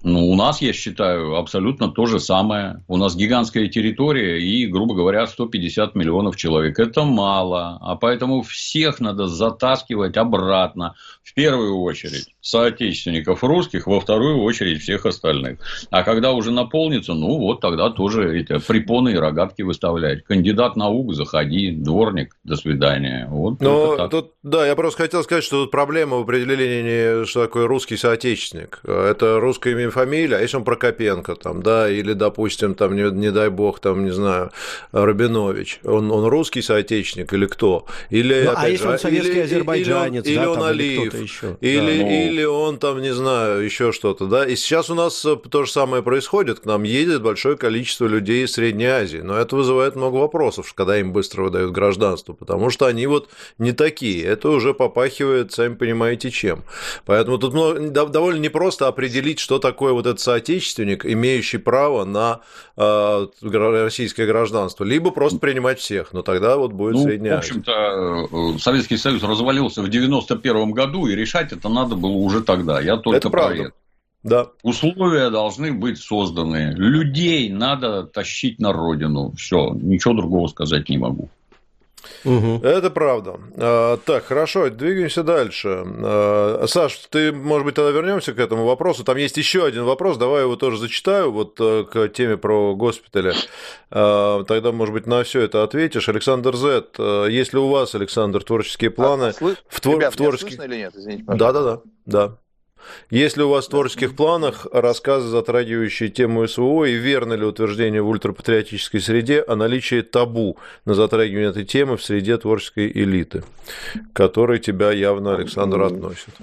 [0.04, 2.84] ну, у нас, я считаю, абсолютно то же самое.
[2.88, 6.78] У нас гигантская территория и, грубо говоря, 150 миллионов человек.
[6.78, 7.78] Это мало.
[7.80, 10.94] А поэтому всех надо затаскивать обратно.
[11.22, 15.58] В первую очередь соотечественников русских, во вторую очередь всех остальных.
[15.90, 20.24] А когда уже наполнится, ну, вот тогда тоже эти препоны и рогатки выставлять.
[20.24, 23.26] Кандидат наук, заходи, дворник, до свидания.
[23.30, 27.66] Вот Но тут, да, я просто хотел сказать, что тут проблема в определении, что такое
[27.66, 28.80] русский соотечественник.
[28.84, 33.32] Это русское имя фамилия, а если он Прокопенко, там, да, или, допустим, там, не, не
[33.32, 34.50] дай бог, там, не знаю,
[34.92, 37.86] Рабинович, он, он русский соотечественник или кто?
[38.10, 41.22] Или, ну, а если он советский или, азербайджанец, или, да, или он там, Алиев, или,
[41.22, 41.56] еще.
[41.62, 42.33] или, да, ну...
[42.34, 45.70] или он там, не знаю, еще что-то, да, и сейчас у нас э, то же
[45.70, 50.16] самое происходит, к нам едет большое количество людей из Средней Азии, но это вызывает много
[50.16, 55.52] вопросов, когда им быстро выдают гражданство, потому что они вот не такие, это уже попахивает,
[55.52, 56.64] сами понимаете, чем.
[57.06, 57.54] Поэтому тут
[57.92, 62.40] довольно непросто определить, что такое вот этот соотечественник, имеющий право на
[62.76, 67.36] э, российское гражданство, либо просто принимать всех, но тогда вот будет ну, средняя.
[67.36, 72.42] В общем-то, э, Советский Союз развалился в 91 году, и решать это надо было уже
[72.42, 72.80] тогда.
[72.80, 73.62] Я только это правда.
[73.62, 73.72] это.
[74.22, 74.46] Да.
[74.62, 76.72] Условия должны быть созданы.
[76.76, 79.32] Людей надо тащить на родину.
[79.36, 81.28] Все, ничего другого сказать не могу.
[82.24, 82.60] Угу.
[82.62, 83.40] Это правда.
[83.56, 85.84] А, так, хорошо, двигаемся дальше.
[85.84, 89.04] А, Саш, ты, может быть, тогда вернемся к этому вопросу.
[89.04, 93.34] Там есть еще один вопрос, давай его тоже зачитаю, вот э, к теме про госпитали.
[93.90, 96.08] А, тогда, может быть, на все это ответишь.
[96.08, 99.24] Александр Зет, э, есть ли у вас, Александр, творческие планы?
[99.24, 99.56] А, слы...
[99.68, 99.96] в, твор...
[99.96, 100.54] Ребят, в творческих...
[100.54, 100.94] слышно или нет?
[100.96, 101.52] Извините, пожалуйста.
[101.52, 101.82] Да-да-да.
[102.06, 102.38] Да.
[103.10, 108.02] Есть ли у вас в творческих планах рассказы, затрагивающие тему СВО, и верно ли утверждение
[108.02, 113.44] в ультрапатриотической среде о наличии табу на затрагивание этой темы в среде творческой элиты,
[114.12, 116.34] которой тебя явно, Александр, относит?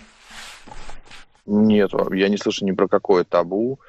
[1.45, 3.79] Нет, я не слышу ни про какое табу.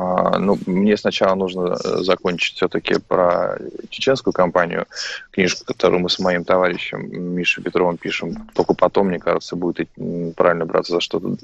[0.00, 3.58] А, ну, мне сначала нужно э, закончить все-таки про
[3.90, 4.86] чеченскую кампанию,
[5.32, 8.48] книжку, которую мы с моим товарищем Мишей Петровым пишем.
[8.54, 9.88] Только потом, мне кажется, будет
[10.36, 11.36] правильно браться за что-то.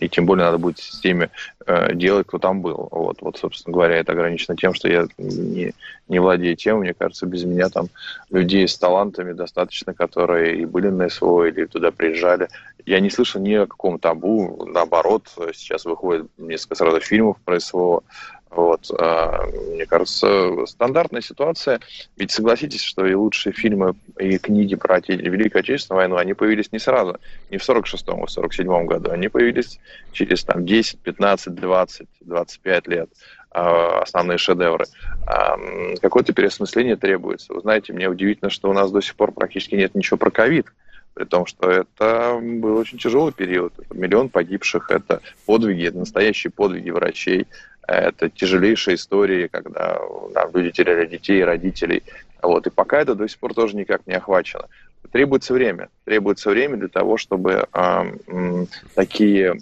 [0.00, 1.30] И тем более надо будет с теми
[1.64, 2.88] э, делать, кто там был.
[2.90, 5.72] Вот, вот, собственно говоря, это ограничено тем, что я не,
[6.08, 6.80] не владею тем.
[6.80, 7.86] Мне кажется, без меня там
[8.30, 12.48] людей с талантами достаточно, которые и были на СВО, или туда приезжали.
[12.86, 14.66] Я не слышал ни о каком табу.
[14.66, 18.02] Наоборот, сейчас выходит несколько сразу фильмов про СВО.
[18.50, 21.80] Вот, а, мне кажется, стандартная ситуация.
[22.16, 26.80] Ведь согласитесь, что и лучшие фильмы и книги про Великую Отечественную войну, они появились не
[26.80, 27.18] сразу,
[27.50, 29.12] не в 46-м, а в 47-м году.
[29.12, 29.78] Они появились
[30.10, 33.08] через там, 10, 15, 20, 25 лет
[33.52, 34.86] а, основные шедевры.
[35.28, 35.56] А,
[36.02, 37.54] какое-то переосмысление требуется.
[37.54, 40.66] Вы знаете, мне удивительно, что у нас до сих пор практически нет ничего про ковид
[41.14, 43.72] при том, что это был очень тяжелый период.
[43.78, 47.46] Это миллион погибших, это подвиги, это настоящие подвиги врачей,
[47.86, 49.98] это тяжелейшие истории, когда
[50.34, 52.02] там, люди теряли детей, родителей.
[52.42, 52.66] Вот.
[52.66, 54.66] И пока это до сих пор тоже никак не охвачено.
[55.12, 55.88] Требуется время.
[56.04, 59.58] Требуется время для того, чтобы э, э, такие э,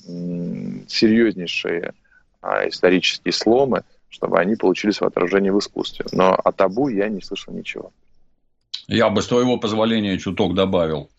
[0.89, 1.95] серьезнейшие
[2.43, 6.05] э, исторические сломы, чтобы они получили свое отражение в искусстве.
[6.13, 7.93] Но о табу я не слышал ничего.
[8.89, 11.11] Я бы с твоего позволения чуток добавил,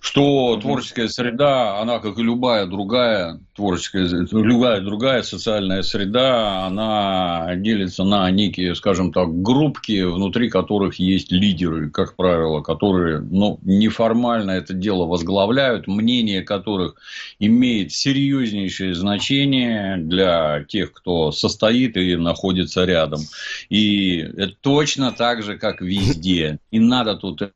[0.00, 8.02] что творческая среда, она, как и любая другая творческая, любая другая социальная среда, она делится
[8.02, 14.74] на некие, скажем так, группки, внутри которых есть лидеры, как правило, которые ну, неформально это
[14.74, 16.96] дело возглавляют, мнение которых
[17.38, 23.20] имеет серьезнейшее значение для тех, кто состоит и находится рядом.
[23.68, 26.58] И это точно так же, как везде.
[26.72, 27.54] И надо надо тут...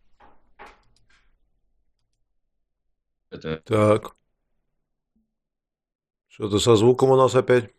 [3.30, 3.62] Это...
[3.64, 4.14] Так.
[6.28, 7.70] Что-то со звуком у нас опять.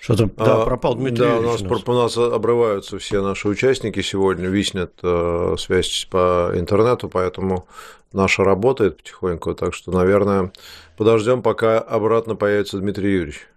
[0.00, 1.82] Что-то, да, а, пропал Дмитрий Да, у нас, у нас.
[1.86, 7.66] у нас обрываются все наши участники сегодня, виснет э, связь по интернету, поэтому
[8.12, 10.52] наша работает потихоньку, так что, наверное,
[10.96, 13.48] подождем, пока обратно появится Дмитрий Юрьевич.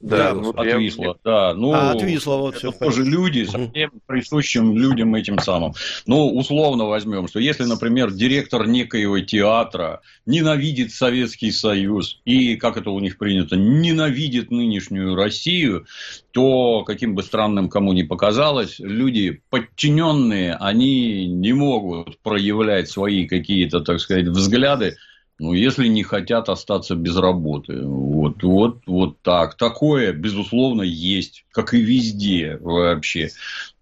[0.00, 1.54] Да, ну, отвисло, да.
[1.54, 2.78] Ну, а, отвисло, вот это все.
[2.78, 5.72] Тоже люди, совсем присущим людям этим самым.
[6.06, 12.90] Ну, условно возьмем, что если, например, директор некоего театра ненавидит Советский Союз и, как это
[12.90, 15.86] у них принято, ненавидит нынешнюю Россию,
[16.30, 23.80] то, каким бы странным кому ни показалось, люди подчиненные, они не могут проявлять свои какие-то,
[23.80, 24.96] так сказать, взгляды
[25.38, 27.80] ну, если не хотят остаться без работы.
[27.82, 29.56] Вот, вот, вот так.
[29.56, 33.30] Такое, безусловно, есть, как и везде вообще.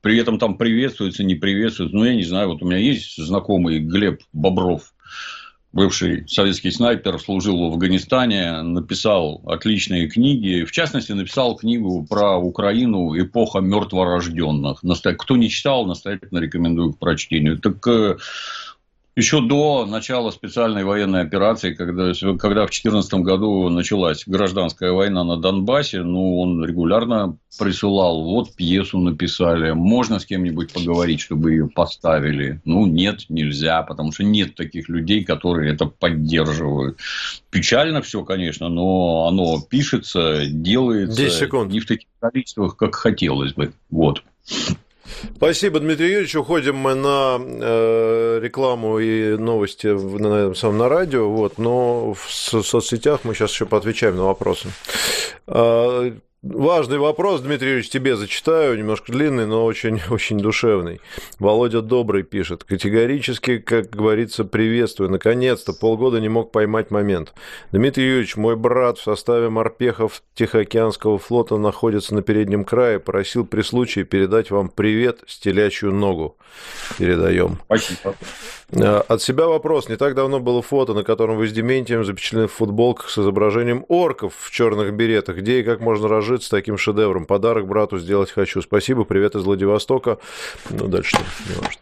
[0.02, 1.96] При этом там приветствуется, не приветствуется.
[1.96, 4.92] Ну, я не знаю, вот у меня есть знакомый Глеб Бобров,
[5.72, 10.64] бывший советский снайпер, служил в Афганистане, написал отличные книги.
[10.64, 14.82] В частности, написал книгу про Украину «Эпоха мертворожденных».
[15.18, 17.58] Кто не читал, настоятельно рекомендую к прочтению.
[17.58, 18.16] Так э,
[19.16, 25.38] еще до начала специальной военной операции, когда, когда в 2014 году началась гражданская война на
[25.38, 32.60] Донбассе, ну, он регулярно присылал, вот пьесу написали, можно с кем-нибудь поговорить, чтобы ее поставили.
[32.66, 36.98] Ну, нет, нельзя, потому что нет таких людей, которые это поддерживают.
[37.50, 43.72] Печально все, конечно, но оно пишется, делается не в таких количествах, как хотелось бы.
[43.88, 44.22] Вот.
[45.36, 46.34] Спасибо, Дмитрий Юрьевич.
[46.36, 53.20] Уходим мы на э, рекламу и новости на, на, на радио, вот, но в соцсетях
[53.24, 54.68] мы сейчас еще поотвечаем на вопросы.
[55.46, 56.12] А,
[56.48, 61.00] Важный вопрос, Дмитрий Юрьевич, тебе зачитаю, немножко длинный, но очень, очень душевный.
[61.40, 62.62] Володя Добрый пишет.
[62.62, 65.10] Категорически, как говорится, приветствую.
[65.10, 67.34] Наконец-то полгода не мог поймать момент.
[67.72, 73.00] Дмитрий Юрьевич, мой брат в составе морпехов Тихоокеанского флота находится на переднем крае.
[73.00, 76.36] Просил при случае передать вам привет, стелячью ногу.
[76.98, 77.58] Передаем.
[77.64, 78.14] Спасибо.
[78.72, 79.88] А, от себя вопрос.
[79.88, 83.84] Не так давно было фото, на котором вы с Дементием запечатлены в футболках с изображением
[83.88, 85.36] орков в черных беретах.
[85.36, 87.26] Где и как можно разжиться таким шедевром?
[87.26, 88.60] Подарок брату сделать хочу.
[88.62, 90.18] Спасибо, привет из Владивостока.
[90.70, 91.16] Ну, дальше
[91.48, 91.80] не важно.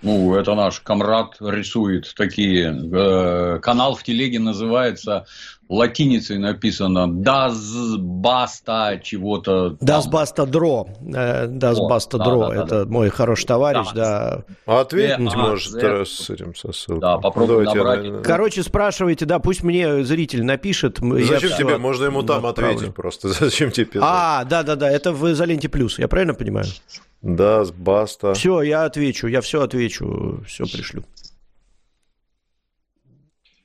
[0.00, 2.72] Ну, это наш комрад рисует такие.
[2.92, 5.26] Э, канал в телеге называется
[5.68, 9.76] латиницей написано «das basta» чего-то.
[9.80, 10.88] «Das basta dro».
[11.00, 14.44] «Das basta dro»– это мой хороший товарищ, да.
[14.66, 17.00] А ответить не может с этим, со ссылкой.
[17.00, 18.22] Да, попробуй набрать.
[18.22, 20.98] Короче, спрашивайте, да, пусть мне зритель напишет.
[21.00, 21.78] Зачем тебе?
[21.78, 23.28] Можно ему там ответить просто.
[23.40, 24.00] Зачем тебе?
[24.00, 26.66] А, да-да-да, это в «Изоленте плюс», я правильно понимаю?
[27.20, 28.34] Да, баста.
[28.34, 31.02] Все, я отвечу, я все отвечу, все пришлю.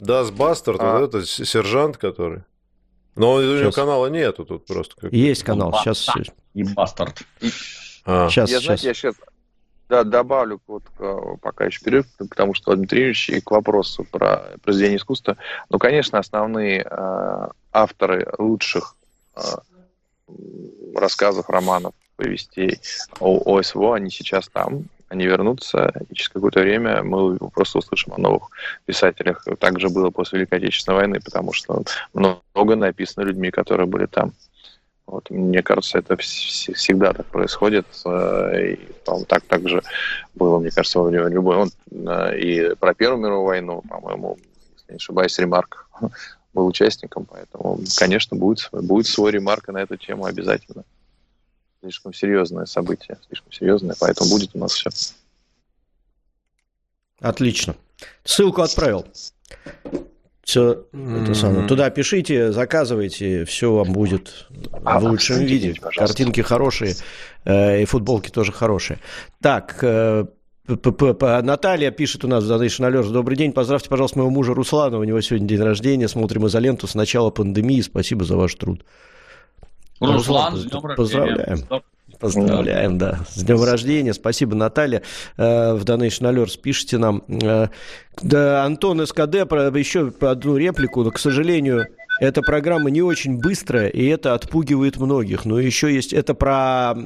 [0.04, 1.02] Дас Бастер, а.
[1.02, 2.44] это сержант, который.
[3.16, 4.96] Но у него канала нету тут просто.
[5.00, 5.14] Как...
[5.14, 6.08] Есть канал, сейчас...
[6.54, 7.24] И бастард.
[8.06, 8.30] А.
[8.30, 8.66] Сейчас, я, сейчас.
[8.66, 9.16] Знаете, я сейчас
[9.90, 10.84] да, добавлю вот
[11.42, 15.38] пока еще перерыв, потому что Дмитрий Юрьевич и к вопросу про произведение искусства.
[15.70, 18.96] Ну, конечно, основные э, авторы лучших
[19.36, 19.42] э,
[20.96, 22.80] рассказов, романов, повестей
[23.20, 28.20] о ОСВО, они сейчас там, они вернутся, и через какое-то время мы просто услышим о
[28.20, 28.50] новых
[28.86, 29.46] писателях.
[29.60, 34.34] Так же было после Великой Отечественной войны, потому что много написано людьми, которые были там.
[35.06, 37.86] Вот, мне кажется, это всегда так происходит.
[38.06, 38.80] Э, и,
[39.28, 39.82] так, так же
[40.34, 41.58] было, мне кажется, во время любой.
[41.58, 44.38] Он э, и про Первую мировую войну, по-моему,
[44.76, 45.88] если не ошибаюсь, ремарк
[46.54, 50.84] был участником, поэтому, конечно, будет, будет свой ремарк на эту тему обязательно.
[51.84, 54.90] Слишком серьезное событие, слишком серьезное, поэтому будет у нас все.
[57.20, 57.76] Отлично.
[58.24, 59.06] Ссылку отправил.
[60.44, 61.24] Все mm-hmm.
[61.24, 61.68] это самое.
[61.68, 64.48] Туда пишите, заказывайте, все вам будет
[64.86, 65.74] а, в лучшем виде.
[65.74, 66.96] Картинки хорошие,
[67.44, 69.00] э, и футболки тоже хорошие.
[69.42, 70.26] Так, э,
[70.66, 73.12] Наталья пишет у нас в Donation Alerts.
[73.12, 75.00] Добрый день, поздравьте, пожалуйста, моего мужа Руслана.
[75.00, 76.08] У него сегодня день рождения.
[76.08, 77.82] Смотрим изоленту с начала пандемии.
[77.82, 78.86] Спасибо за ваш труд.
[80.12, 81.60] Руслан, Руслан с днем поздравляем.
[82.20, 83.20] Поздравляем, да.
[83.30, 84.14] С днем рождения.
[84.14, 85.02] Спасибо, Наталья.
[85.38, 87.24] Э, в Donation Alerts пишите нам.
[87.28, 87.68] Э,
[88.22, 91.88] да, Антон СКД, еще одну реплику, но, к сожалению,
[92.20, 95.46] эта программа не очень быстрая, и это отпугивает многих.
[95.46, 97.00] Но еще есть это про э,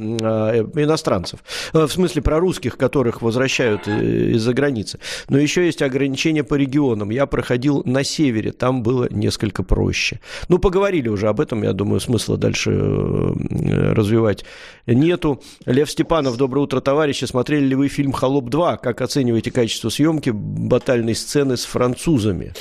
[0.75, 1.39] иностранцев.
[1.73, 4.99] Э, в смысле, про русских, которых возвращают э, из-за границы.
[5.29, 7.09] Но еще есть ограничения по регионам.
[7.09, 10.19] Я проходил на севере, там было несколько проще.
[10.49, 14.45] Ну, поговорили уже об этом, я думаю, смысла дальше э, развивать
[14.85, 15.41] нету.
[15.65, 17.25] Лев Степанов, доброе утро, товарищи.
[17.25, 18.79] Смотрели ли вы фильм «Холоп 2»?
[18.81, 22.53] Как оцениваете качество съемки батальной сцены с французами?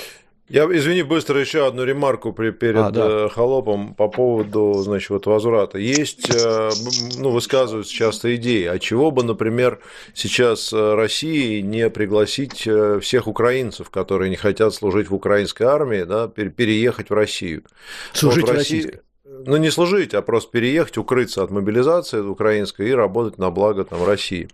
[0.48, 3.06] Я, извини, быстро еще одну ремарку при, перед а, да.
[3.08, 5.78] Э, холопом по поводу, значит, вот возврата.
[5.78, 6.70] Есть, э,
[7.18, 9.80] ну, высказываются часто идеи, а чего бы, например,
[10.14, 12.68] сейчас э, России не пригласить
[13.02, 17.64] всех украинцев, которые не хотят служить в украинской армии, да, переехать в Россию.
[18.12, 19.00] Служить вот в России
[19.44, 24.04] ну, не служить, а просто переехать, укрыться от мобилизации украинской и работать на благо там,
[24.04, 24.48] России.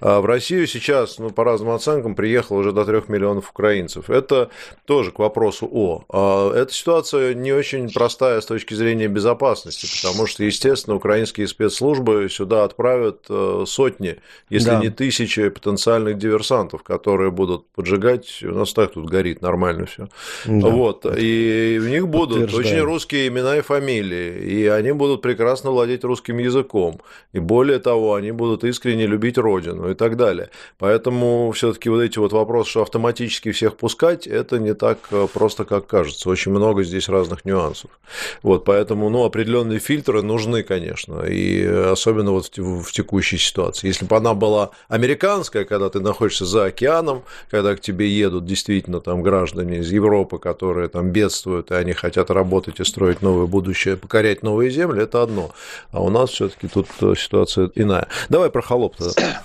[0.00, 4.10] А в Россию сейчас, ну, по разным оценкам, приехало уже до 3 миллионов украинцев.
[4.10, 4.50] Это
[4.84, 6.04] тоже к вопросу о.
[6.08, 12.28] А эта ситуация не очень простая с точки зрения безопасности, потому что, естественно, украинские спецслужбы
[12.30, 14.18] сюда отправят э, сотни,
[14.48, 14.80] если да.
[14.80, 18.42] не тысячи потенциальных диверсантов, которые будут поджигать.
[18.42, 20.08] У нас так тут горит нормально все.
[20.46, 20.68] Да.
[20.68, 21.06] Вот.
[21.18, 26.38] И у них будут очень русские имена и фамилии и они будут прекрасно владеть русским
[26.38, 27.00] языком,
[27.32, 30.50] и более того, они будут искренне любить родину и так далее.
[30.78, 35.64] Поэтому все-таки вот эти вот вопросы, что автоматически всех пускать, это не так э, просто,
[35.64, 36.28] как кажется.
[36.28, 37.90] Очень много здесь разных нюансов.
[38.42, 43.88] Вот, поэтому, ну, определенные фильтры нужны, конечно, и особенно вот в текущей ситуации.
[43.88, 49.00] Если бы она была американская, когда ты находишься за океаном, когда к тебе едут действительно
[49.00, 53.96] там граждане из Европы, которые там бедствуют, и они хотят работать и строить новое будущее
[54.12, 55.52] покорять новые земли, это одно.
[55.90, 58.08] А у нас все-таки тут э, ситуация иная.
[58.28, 59.42] Давай про холоп тогда.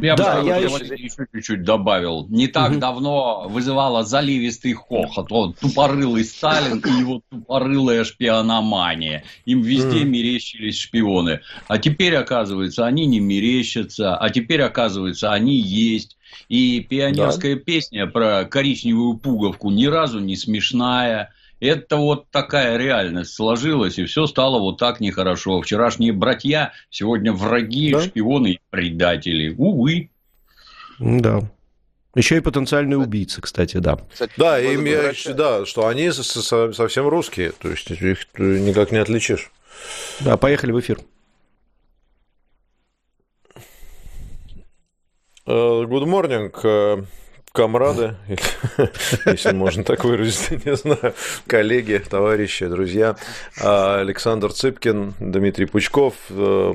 [0.00, 0.94] Я да, бы я еще...
[0.94, 2.26] еще чуть-чуть добавил.
[2.30, 2.78] Не так угу.
[2.78, 5.30] давно вызывала заливистый хохот.
[5.30, 9.24] Вот тупорылый Сталин и его тупорылая шпиономания.
[9.44, 10.08] Им везде угу.
[10.08, 11.40] мерещились шпионы.
[11.68, 14.16] А теперь, оказывается, они не мерещатся.
[14.16, 16.16] А теперь, оказывается, они есть.
[16.48, 17.60] И пионерская да.
[17.60, 21.34] песня про коричневую пуговку ни разу не смешная.
[21.62, 25.62] Это вот такая реальность сложилась, и все стало вот так нехорошо.
[25.62, 28.00] Вчерашние братья, сегодня враги, да?
[28.00, 29.54] шпионы и предатели.
[29.56, 30.10] Увы.
[30.98, 31.48] Да.
[32.16, 33.96] Еще и потенциальные убийцы, кстати, да.
[34.12, 39.52] Кстати, да, им я, да, что они совсем русские, то есть их никак не отличишь.
[40.18, 40.98] Да, поехали в эфир.
[45.46, 45.52] Э,
[45.84, 47.06] good morning.
[47.52, 48.14] Комрады,
[49.26, 51.12] если можно так выразить, не знаю,
[51.46, 53.16] коллеги, товарищи, друзья.
[53.60, 56.72] А, Александр Цыпкин, Дмитрий Пучков, э,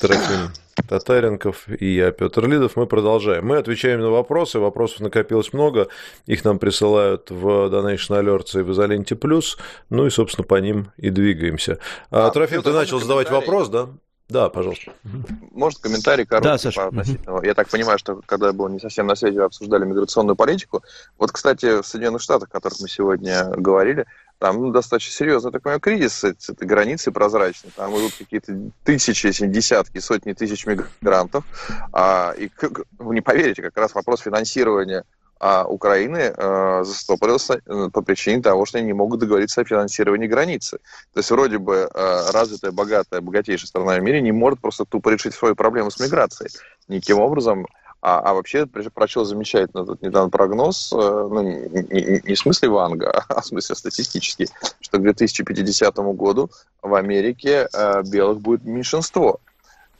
[0.00, 0.50] Трофим
[0.88, 2.74] Татаренков и я, Петр Лидов.
[2.74, 3.46] Мы продолжаем.
[3.46, 4.58] Мы отвечаем на вопросы.
[4.58, 5.86] Вопросов накопилось много.
[6.26, 9.56] Их нам присылают в Donation Alerts и в Изоленте Плюс.
[9.88, 11.78] Ну и, собственно, по ним и двигаемся.
[12.10, 13.88] А, Трофим, ты начал задавать вопрос, да?
[14.28, 14.92] Да, пожалуйста.
[15.50, 16.86] Может, комментарий короткий да, Саша.
[16.86, 17.40] относительно.
[17.42, 20.82] Я так понимаю, что когда я был не совсем на связи, обсуждали миграционную политику.
[21.18, 24.06] Вот, кстати, в Соединенных Штатах, о которых мы сегодня говорили,
[24.38, 27.70] там ну, достаточно серьезный, так понимаю, кризис с этой границы прозрачной.
[27.76, 31.44] Там идут какие-то тысячи, если не десятки, сотни тысяч мигрантов.
[31.92, 32.50] А, и
[32.98, 35.04] вы не поверите, как раз вопрос финансирования
[35.42, 40.28] а Украины э, застопорился э, по причине того, что они не могут договориться о финансировании
[40.28, 40.78] границы.
[41.12, 45.08] То есть вроде бы э, развитая, богатая, богатейшая страна в мире не может просто тупо
[45.08, 46.52] решить свою проблему с миграцией.
[46.86, 47.66] Никаким образом
[48.02, 53.10] а, а вообще прочел замечательно тут недавно прогноз, э, ну, не, не в смысле Ванга,
[53.28, 54.46] а в смысле статистический,
[54.80, 56.50] что к 2050 году
[56.82, 59.40] в Америке э, белых будет меньшинство.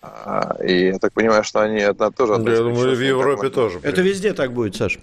[0.03, 2.33] А, и я так понимаю, что они это тоже...
[2.33, 3.79] Я думаю, в Европе тоже.
[3.83, 4.99] Это везде так будет, Саш.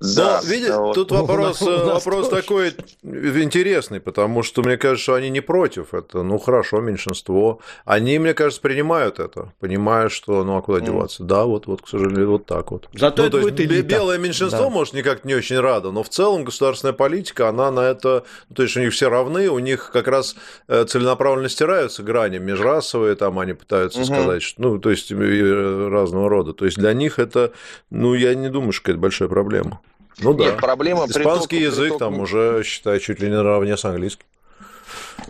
[0.00, 0.94] Да, Но, видите, вот.
[0.94, 2.72] тут вопрос, ну, вопрос такой
[3.02, 5.92] интересный, потому что мне кажется, что они не против.
[5.92, 7.60] Это, ну, хорошо, меньшинство.
[7.84, 11.24] Они, мне кажется, принимают это, понимая, что, ну, а куда деваться?
[11.24, 11.26] Mm.
[11.26, 12.88] Да, вот, вот, к сожалению, вот так вот.
[12.94, 13.88] Зато ну, это будет есть, элита.
[13.88, 14.70] Белое меньшинство, да.
[14.70, 18.24] может, никак не очень рада, но в целом государственная политика, она на это...
[18.54, 20.36] То есть, у них все равны, у них как раз
[20.68, 24.04] э, целенаправленно стираются грани межрасовые, там они пытаются mm-hmm.
[24.04, 26.52] сказать, что, ну, то есть, разного рода.
[26.52, 27.52] То есть, для них это,
[27.90, 29.80] ну, я не думаю, что это большая проблема.
[30.20, 30.46] Ну да.
[30.46, 31.98] Нет, проблема Испанский приток, язык приток...
[31.98, 34.26] там уже, считай, чуть ли не наравне с английским.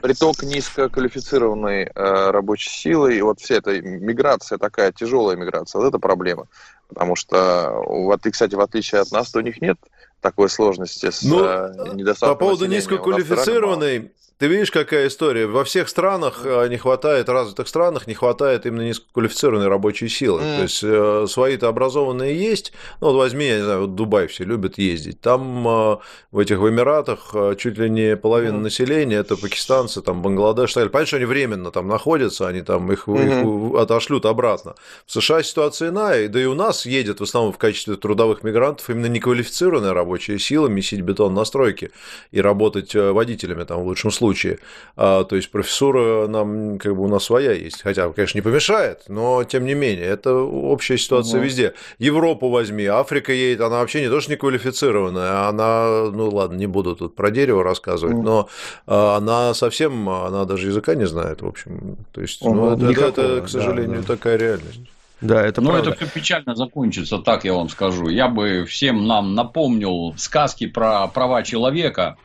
[0.01, 5.99] Приток низкоквалифицированной э, рабочей силы, и вот вся эта миграция, такая тяжелая миграция, вот это
[5.99, 6.46] проблема.
[6.88, 9.78] Потому что, вот, и, кстати, в отличие от нас, то у них нет
[10.20, 15.47] такой сложности с ну, э, недостатком По поводу низкоквалифицированной, ты видишь, какая история?
[15.47, 20.41] Во всех странах э, не хватает, развитых странах не хватает именно низкоквалифицированной рабочей силы.
[20.41, 20.57] Mm.
[20.57, 22.72] То есть э, свои-то образованные есть.
[23.01, 25.20] Ну, вот возьми, я не знаю, вот Дубай все любят ездить.
[25.20, 25.97] Там э,
[26.30, 28.61] в этих в Эмиратах чуть ли не половина mm.
[28.61, 30.74] населения это пакистанцы, там Бангладеш.
[30.74, 33.72] Понятно, что они временно там находятся, они там их, mm-hmm.
[33.72, 34.76] их отошлют обратно.
[35.05, 38.89] В США ситуация иная, да и у нас едет в основном в качестве трудовых мигрантов
[38.89, 41.91] именно неквалифицированная рабочая сила месить бетон на стройке
[42.30, 44.59] и работать водителями там в лучшем случае случае.
[44.97, 49.05] А, то есть профессура нам как бы у нас своя есть, хотя, конечно, не помешает,
[49.09, 51.47] но тем не менее это общая ситуация угу.
[51.47, 51.74] везде.
[51.99, 56.66] Европу возьми, Африка едет, она вообще не то что не квалифицированная, она, ну ладно, не
[56.66, 58.22] буду тут про дерево рассказывать, угу.
[58.22, 58.49] но
[58.87, 62.55] а, она совсем, она даже языка не знает, в общем, то есть, угу.
[62.55, 64.14] ну, это, Никакого, это, к сожалению, да, да.
[64.14, 64.81] такая реальность.
[65.20, 65.91] Да, это Но правда.
[65.91, 68.09] это все печально закончится, так я вам скажу.
[68.09, 72.16] Я бы всем нам напомнил сказки про права человека,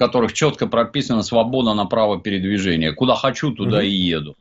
[0.00, 2.92] которых четко прописана свобода на право передвижения.
[2.92, 3.84] Куда хочу, туда угу.
[3.84, 4.34] и еду.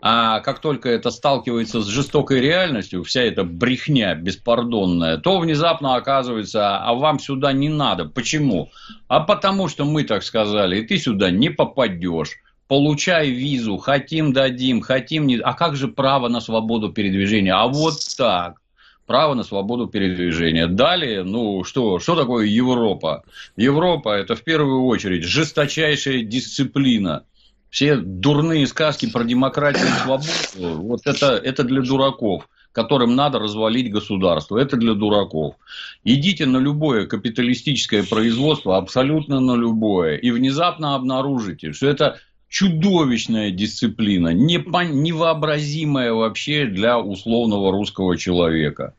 [0.00, 6.78] А как только это сталкивается с жестокой реальностью, вся эта брехня беспардонная, то внезапно оказывается,
[6.78, 8.04] а вам сюда не надо.
[8.04, 8.70] Почему?
[9.08, 12.36] А потому что мы так сказали, и ты сюда не попадешь.
[12.68, 15.38] Получай визу, хотим дадим, хотим не.
[15.38, 17.52] А как же право на свободу передвижения?
[17.52, 18.60] А вот так
[19.10, 20.68] право на свободу передвижения.
[20.68, 23.24] Далее, ну что, что такое Европа?
[23.56, 27.24] Европа это в первую очередь жесточайшая дисциплина.
[27.70, 33.90] Все дурные сказки про демократию и свободу, вот это, это для дураков которым надо развалить
[33.90, 34.56] государство.
[34.56, 35.56] Это для дураков.
[36.04, 42.20] Идите на любое капиталистическое производство, абсолютно на любое, и внезапно обнаружите, что это
[42.50, 48.94] чудовищная дисциплина, невообразимая вообще для условного русского человека.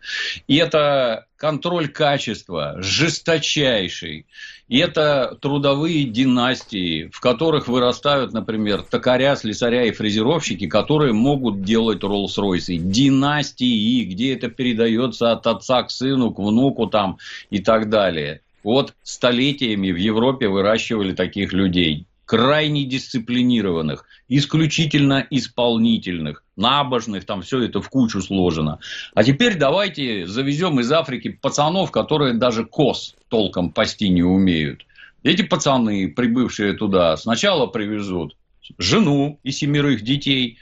[0.47, 4.25] И это контроль качества, жесточайший.
[4.69, 12.03] И это трудовые династии, в которых вырастают, например, токаря, слесаря и фрезеровщики, которые могут делать
[12.03, 12.77] Роллс-Ройсы.
[12.77, 17.17] Династии, где это передается от отца к сыну, к внуку там
[17.49, 18.39] и так далее.
[18.63, 27.81] Вот столетиями в Европе выращивали таких людей крайне дисциплинированных, исключительно исполнительных, набожных, там все это
[27.81, 28.79] в кучу сложено.
[29.13, 34.85] А теперь давайте завезем из Африки пацанов, которые даже кос толком пасти не умеют.
[35.23, 38.37] Эти пацаны, прибывшие туда, сначала привезут
[38.77, 40.57] жену и семерых детей,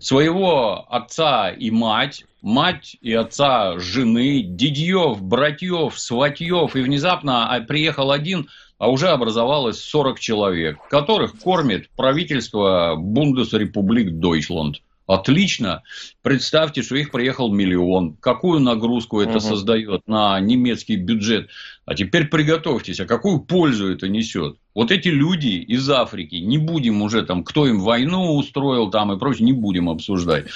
[0.00, 8.10] своего отца и мать, мать и отца жены, дедьев, братьев, сватьев, и внезапно а, приехал
[8.10, 8.48] один
[8.80, 14.80] а уже образовалось 40 человек, которых кормит правительство Бундесрепублик Дойчланд.
[15.06, 15.82] Отлично.
[16.22, 18.14] Представьте, что их приехал миллион.
[18.14, 19.40] Какую нагрузку это угу.
[19.40, 21.50] создает на немецкий бюджет?
[21.84, 24.56] А теперь приготовьтесь, а какую пользу это несет?
[24.72, 29.18] Вот эти люди из Африки, не будем уже там, кто им войну устроил там и
[29.18, 30.46] прочее, не будем обсуждать.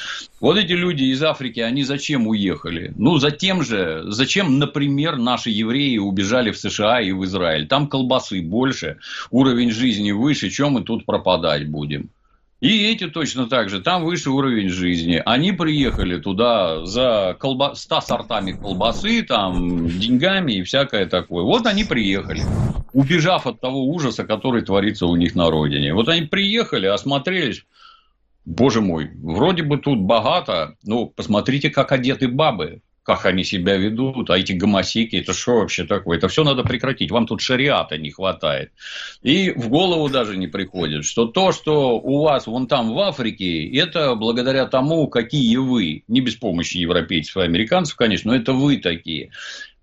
[0.41, 2.93] Вот эти люди из Африки, они зачем уехали?
[2.97, 7.67] Ну, за тем же, зачем, например, наши евреи убежали в США и в Израиль?
[7.67, 8.99] Там колбасы больше,
[9.31, 12.11] уровень жизни выше, чем мы тут пропадать будем?
[12.61, 15.21] И эти точно так же, там выше уровень жизни.
[15.25, 17.75] Они приехали туда за колба...
[17.75, 21.45] 100 сортами колбасы, там, деньгами и всякое такое.
[21.45, 22.43] Вот они приехали,
[22.93, 25.93] убежав от того ужаса, который творится у них на родине.
[25.93, 27.67] Вот они приехали, осмотрелись,
[28.45, 32.81] боже мой, вроде бы тут богато, но посмотрите, как одеты бабы.
[33.05, 36.17] Как они себя ведут, а эти гомосеки, это что вообще такое?
[36.17, 38.73] Это все надо прекратить, вам тут шариата не хватает.
[39.23, 43.69] И в голову даже не приходит, что то, что у вас вон там в Африке,
[43.77, 48.79] это благодаря тому, какие вы, не без помощи европейцев и американцев, конечно, но это вы
[48.79, 49.31] такие.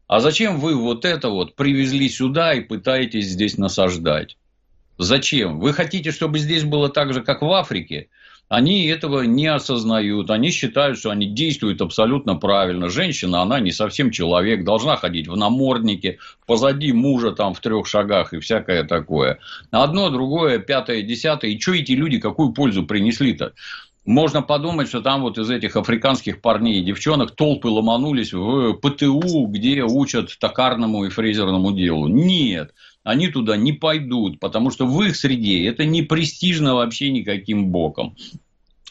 [0.07, 4.36] А зачем вы вот это вот привезли сюда и пытаетесь здесь насаждать?
[4.97, 5.59] Зачем?
[5.59, 8.09] Вы хотите, чтобы здесь было так же, как в Африке?
[8.52, 12.89] Они этого не осознают, они считают, что они действуют абсолютно правильно.
[12.89, 18.34] Женщина, она не совсем человек, должна ходить в наморднике, позади мужа там в трех шагах
[18.34, 19.39] и всякое такое.
[19.72, 21.52] Одно, другое, пятое, десятое.
[21.52, 23.54] И что эти люди, какую пользу принесли-то?
[24.04, 29.45] Можно подумать, что там вот из этих африканских парней и девчонок толпы ломанулись в ПТУ,
[29.45, 32.08] где учат токарному и фрезерному делу.
[32.08, 32.74] Нет,
[33.04, 38.16] они туда не пойдут, потому что в их среде это не престижно вообще никаким боком.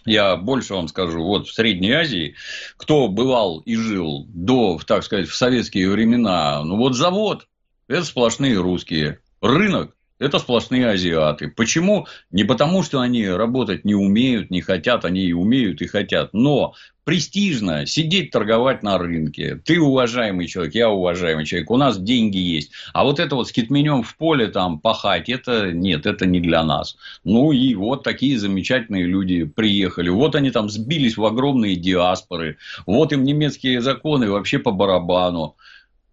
[0.06, 2.34] Я больше вам скажу, вот в Средней Азии,
[2.76, 7.46] кто бывал и жил до, так сказать, в советские времена, ну вот завод,
[7.86, 11.48] это сплошные русские, рынок, это сплошные азиаты.
[11.48, 12.06] Почему?
[12.30, 16.34] Не потому, что они работать не умеют, не хотят, они и умеют, и хотят.
[16.34, 19.60] Но престижно сидеть торговать на рынке.
[19.64, 22.70] Ты уважаемый человек, я уважаемый человек, у нас деньги есть.
[22.92, 26.62] А вот это вот с китменем в поле там пахать, это нет, это не для
[26.62, 26.96] нас.
[27.24, 30.10] Ну и вот такие замечательные люди приехали.
[30.10, 32.58] Вот они там сбились в огромные диаспоры.
[32.86, 35.56] Вот им немецкие законы вообще по барабану.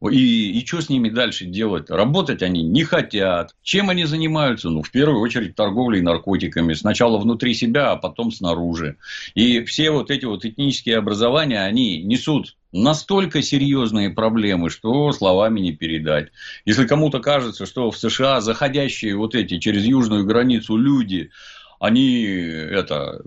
[0.02, 1.90] И, и что с ними дальше делать?
[1.90, 3.56] Работать они не хотят.
[3.64, 4.70] Чем они занимаются?
[4.70, 6.74] Ну, в первую очередь, торговлей наркотиками.
[6.74, 8.98] Сначала внутри себя, а потом снаружи.
[9.34, 15.72] И все вот эти вот этнические образования, они несут настолько серьезные проблемы, что словами не
[15.72, 16.30] передать.
[16.66, 21.32] Если кому-то кажется, что в США заходящие вот эти через южную границу люди
[21.80, 23.22] они это,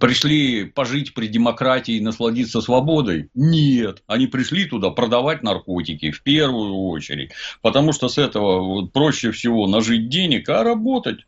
[0.00, 3.28] пришли пожить при демократии и насладиться свободой?
[3.34, 4.02] Нет.
[4.06, 7.32] Они пришли туда продавать наркотики в первую очередь.
[7.62, 11.20] Потому что с этого проще всего нажить денег, а работать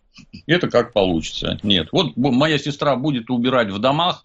[0.46, 1.58] это как получится.
[1.62, 1.88] Нет.
[1.92, 4.24] Вот моя сестра будет убирать в домах,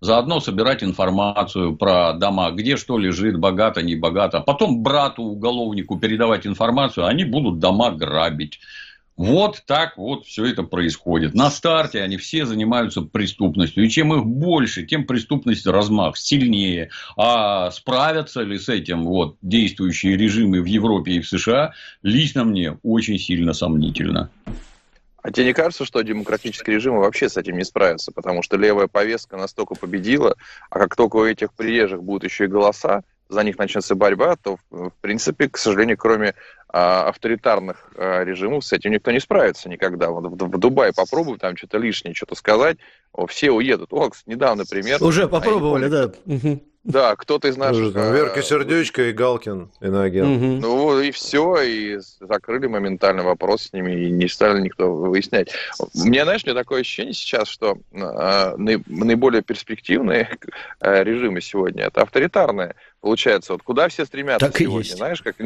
[0.00, 4.40] заодно собирать информацию про дома, где что лежит, богато, не богато.
[4.40, 8.60] Потом брату, уголовнику передавать информацию, они будут дома грабить.
[9.18, 11.34] Вот так вот все это происходит.
[11.34, 13.84] На старте они все занимаются преступностью.
[13.84, 16.90] И чем их больше, тем преступность размах сильнее.
[17.16, 22.78] А справятся ли с этим вот действующие режимы в Европе и в США, лично мне
[22.84, 24.30] очень сильно сомнительно.
[25.20, 28.12] А тебе не кажется, что демократические режимы вообще с этим не справятся?
[28.12, 30.36] Потому что левая повестка настолько победила,
[30.70, 34.58] а как только у этих приезжих будут еще и голоса, за них начнется борьба, то,
[34.70, 36.34] в принципе, к сожалению, кроме
[36.68, 40.10] а, авторитарных а, режимов с этим никто не справится никогда.
[40.10, 42.78] Вот в, в Дубае попробуй там что-то лишнее, что-то сказать,
[43.28, 43.92] все уедут.
[43.92, 45.02] О, недавно пример.
[45.02, 46.12] Уже попробовали, да.
[46.84, 47.92] Да, кто-то из наших...
[47.92, 50.36] Там, Верка Сердючка и Галкин, иноагент.
[50.36, 50.46] Угу.
[50.60, 55.52] Ну, и все, и закрыли моментально вопрос с ними, и не стали никто выяснять.
[55.94, 60.30] Мне, знаешь, мне такое ощущение сейчас, что э, наиболее перспективные
[60.80, 62.74] э, режимы сегодня это авторитарные.
[63.00, 65.36] Получается, вот куда все стремятся так сегодня, знаешь, как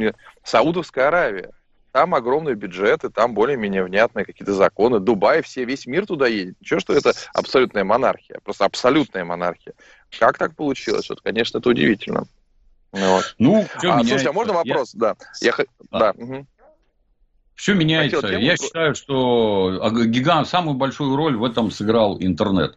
[0.45, 1.51] Саудовская Аравия.
[1.93, 4.99] Там огромные бюджеты, там более-менее внятные какие-то законы.
[4.99, 6.57] Дубай, все, весь мир туда едет.
[6.61, 9.75] Ничего, что это абсолютная монархия, просто абсолютная монархия.
[10.19, 11.11] Как так получилось?
[11.11, 12.25] Вот, конечно, это удивительно.
[12.93, 13.35] Вот.
[13.39, 14.95] Ну, а, слушай, а можно вопрос?
[14.95, 15.01] Я...
[15.01, 15.17] Да.
[15.41, 15.55] Я...
[15.91, 15.99] А.
[15.99, 16.11] да.
[16.17, 16.47] Угу.
[17.55, 18.27] Все меняется.
[18.27, 22.77] Я считаю, что гигант, самую большую роль в этом сыграл интернет.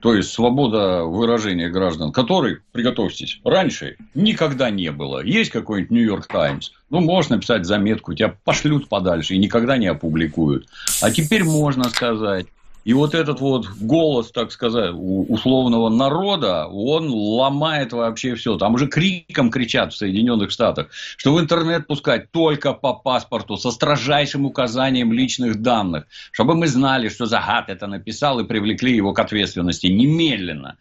[0.00, 5.22] То есть свобода выражения граждан, которой, приготовьтесь, раньше никогда не было.
[5.22, 10.66] Есть какой-нибудь Нью-Йорк Таймс, ну, можно написать заметку, тебя пошлют подальше и никогда не опубликуют.
[11.02, 12.46] А теперь можно сказать,
[12.84, 18.56] и вот этот вот голос, так сказать, условного народа, он ломает вообще все.
[18.58, 23.70] Там уже криком кричат в Соединенных Штатах, что в интернет пускать только по паспорту со
[23.70, 29.18] строжайшим указанием личных данных, чтобы мы знали, что Загад это написал и привлекли его к
[29.18, 30.76] ответственности немедленно.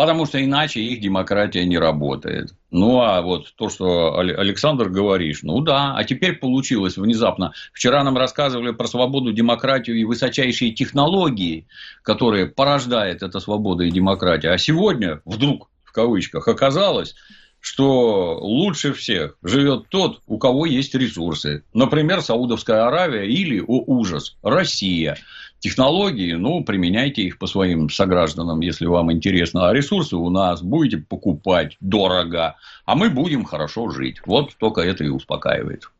[0.00, 2.54] Потому что иначе их демократия не работает.
[2.70, 7.52] Ну, а вот то, что Александр говоришь, ну да, а теперь получилось внезапно.
[7.74, 11.66] Вчера нам рассказывали про свободу, демократию и высочайшие технологии,
[12.00, 14.48] которые порождает эта свобода и демократия.
[14.48, 17.14] А сегодня вдруг, в кавычках, оказалось,
[17.60, 21.62] что лучше всех живет тот, у кого есть ресурсы.
[21.74, 25.18] Например, Саудовская Аравия или, о ужас, Россия
[25.60, 29.68] технологии, ну, применяйте их по своим согражданам, если вам интересно.
[29.68, 34.20] А ресурсы у нас будете покупать дорого, а мы будем хорошо жить.
[34.26, 35.90] Вот только это и успокаивает.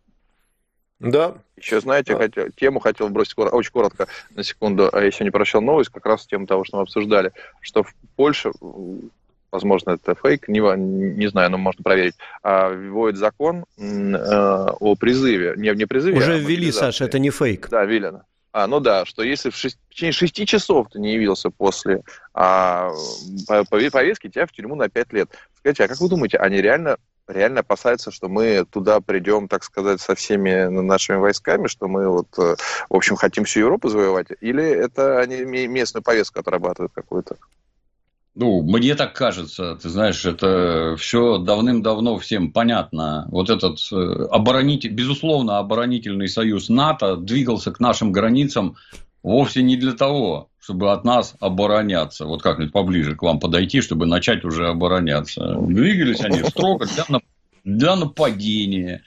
[0.98, 1.34] Да.
[1.56, 2.18] Еще, знаете, да.
[2.18, 4.90] хотел, тему хотел бросить очень коротко, на секунду.
[4.92, 8.50] А я сегодня прочел новость, как раз тему того, что мы обсуждали, что в Польше
[9.52, 14.16] возможно, это фейк, не, не знаю, но можно проверить, а, вводит закон э,
[14.78, 15.54] о призыве.
[15.56, 17.68] Не, не призыве, Уже а ввели, Саша, это не фейк.
[17.68, 18.12] Да, ввели.
[18.53, 22.03] А, ну да, что если в, шесть, в течение шести часов ты не явился после
[22.34, 22.90] а,
[23.70, 25.30] повестки, тебя в тюрьму на пять лет.
[25.59, 26.96] Скажите, а как вы думаете, они реально
[27.30, 32.26] реально опасаются, что мы туда придем, так сказать, со всеми нашими войсками, что мы вот,
[32.38, 32.57] э,
[32.88, 34.28] в общем, хотим всю Европу завоевать?
[34.40, 37.36] Или это они местную повестку отрабатывают какую-то?
[38.37, 43.26] Ну, мне так кажется, ты знаешь, это все давным-давно всем понятно.
[43.31, 48.76] Вот этот э, оборонитель, безусловно, оборонительный союз НАТО двигался к нашим границам
[49.22, 52.26] вовсе не для того, чтобы от нас обороняться.
[52.26, 55.57] Вот как-нибудь поближе к вам подойти, чтобы начать уже обороняться.
[55.61, 57.20] Двигались они строго для,
[57.64, 59.03] для нападения.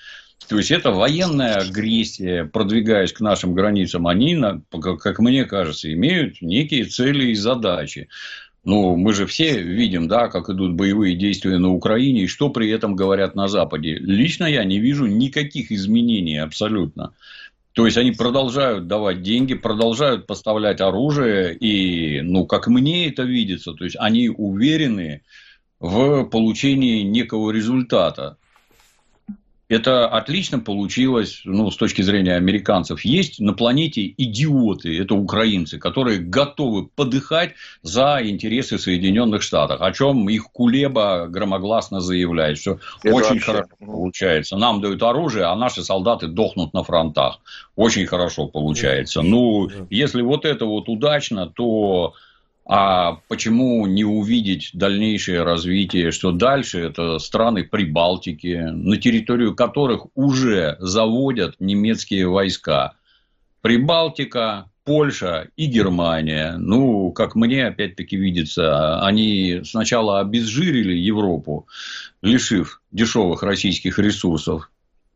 [0.50, 4.38] То есть это военная агрессия, продвигаясь к нашим границам, они,
[4.82, 8.10] как мне кажется, имеют некие цели и задачи.
[8.64, 12.70] Ну, мы же все видим, да, как идут боевые действия на Украине и что при
[12.70, 13.95] этом говорят на Западе.
[13.95, 17.14] Лично я не вижу никаких изменений абсолютно.
[17.74, 23.74] То есть они продолжают давать деньги, продолжают поставлять оружие, и, ну, как мне это видится,
[23.74, 25.24] то есть они уверены
[25.80, 28.38] в получении некого результата.
[29.74, 33.04] Это отлично получилось, ну, с точки зрения американцев.
[33.04, 40.30] Есть на планете идиоты, это украинцы, которые готовы подыхать за интересы Соединенных Штатов, о чем
[40.30, 43.40] их Кулеба громогласно заявляет, что это очень вообще...
[43.40, 44.58] хорошо получается.
[44.58, 47.40] Нам дают оружие, а наши солдаты дохнут на фронтах.
[47.76, 49.24] Очень хорошо получается.
[49.24, 52.14] Ну, если вот это вот удачно, то
[52.66, 60.78] а почему не увидеть дальнейшее развитие, что дальше это страны Прибалтики, на территорию которых уже
[60.80, 62.93] заводят немецкие войска.
[63.61, 66.55] Прибалтика, Польша и Германия.
[66.57, 71.68] Ну, как мне опять-таки видится, они сначала обезжирили Европу,
[72.22, 74.70] лишив дешевых российских ресурсов.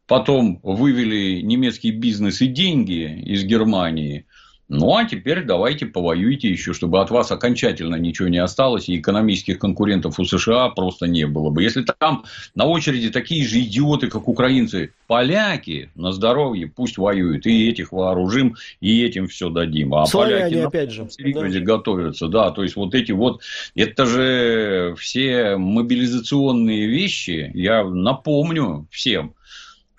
[0.05, 4.25] Потом вывели немецкий бизнес и деньги из Германии–
[4.69, 9.59] ну, а теперь давайте повоюйте еще, чтобы от вас окончательно ничего не осталось, и экономических
[9.59, 11.63] конкурентов у США просто не было бы.
[11.63, 17.69] Если там на очереди такие же идиоты, как украинцы, поляки, на здоровье пусть воюют, и
[17.69, 19.93] этих вооружим, и этим все дадим.
[19.95, 21.65] А Славяне, поляки опять же, серьезе да.
[21.65, 23.41] готовятся, да, то есть вот эти вот,
[23.73, 29.33] это же все мобилизационные вещи, я напомню всем,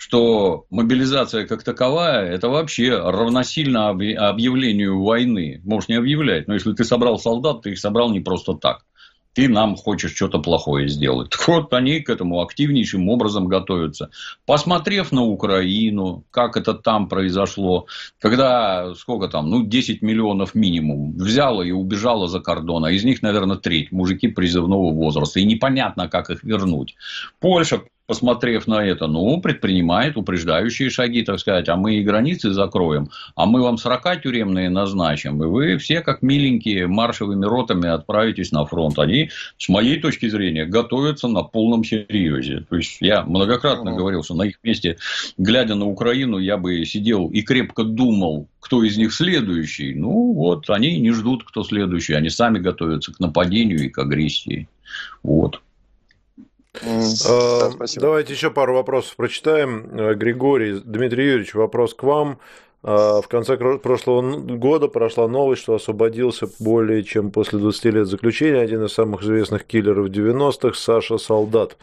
[0.09, 5.61] что мобилизация как таковая– это вообще равносильно объявлению войны.
[5.65, 8.87] Можешь не объявлять, но если ты собрал солдат, ты их собрал не просто так.
[9.35, 11.29] Ты нам хочешь что-то плохое сделать.
[11.29, 14.09] Так вот, они к этому активнейшим образом готовятся.
[14.47, 17.87] Посмотрев на Украину, как это там произошло,
[18.19, 23.21] когда, сколько там, ну, 10 миллионов минимум, взяла и убежала за кордон, а из них,
[23.21, 26.97] наверное, треть мужики призывного возраста, и непонятно, как их вернуть.
[27.41, 33.11] Польша посмотрев на это, ну, предпринимает упреждающие шаги, так сказать, а мы и границы закроем,
[33.37, 38.65] а мы вам срока тюремные назначим, и вы все, как миленькие, маршевыми ротами отправитесь на
[38.65, 38.99] фронт.
[38.99, 42.65] Они, с моей точки зрения, готовятся на полном серьезе.
[42.71, 44.97] То есть, я многократно говорил, что на их месте,
[45.37, 49.95] глядя на Украину, я бы сидел и крепко думал, кто из них следующий.
[49.95, 54.67] Ну, вот, они не ждут, кто следующий, они сами готовятся к нападению и к агрессии.
[55.23, 55.61] Вот.
[56.83, 59.89] Да, Давайте еще пару вопросов прочитаем.
[59.93, 62.39] Э, Григорий, Дмитрий Юрьевич, вопрос к вам.
[62.81, 68.61] А, в конце прошлого года прошла новость, что освободился более чем после 20 лет заключения
[68.61, 71.77] один из самых известных киллеров 90-х Саша Солдат.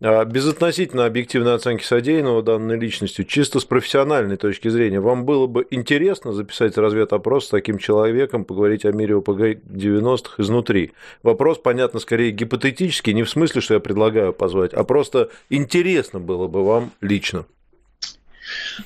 [0.00, 5.66] А, безотносительно объективной оценки содеянного данной личностью, чисто с профессиональной точки зрения, вам было бы
[5.70, 10.92] интересно записать разведопрос с таким человеком, поговорить о мире ОПГ 90-х изнутри?
[11.22, 16.48] Вопрос, понятно, скорее гипотетический, не в смысле, что я предлагаю позвать, а просто интересно было
[16.48, 17.46] бы вам лично.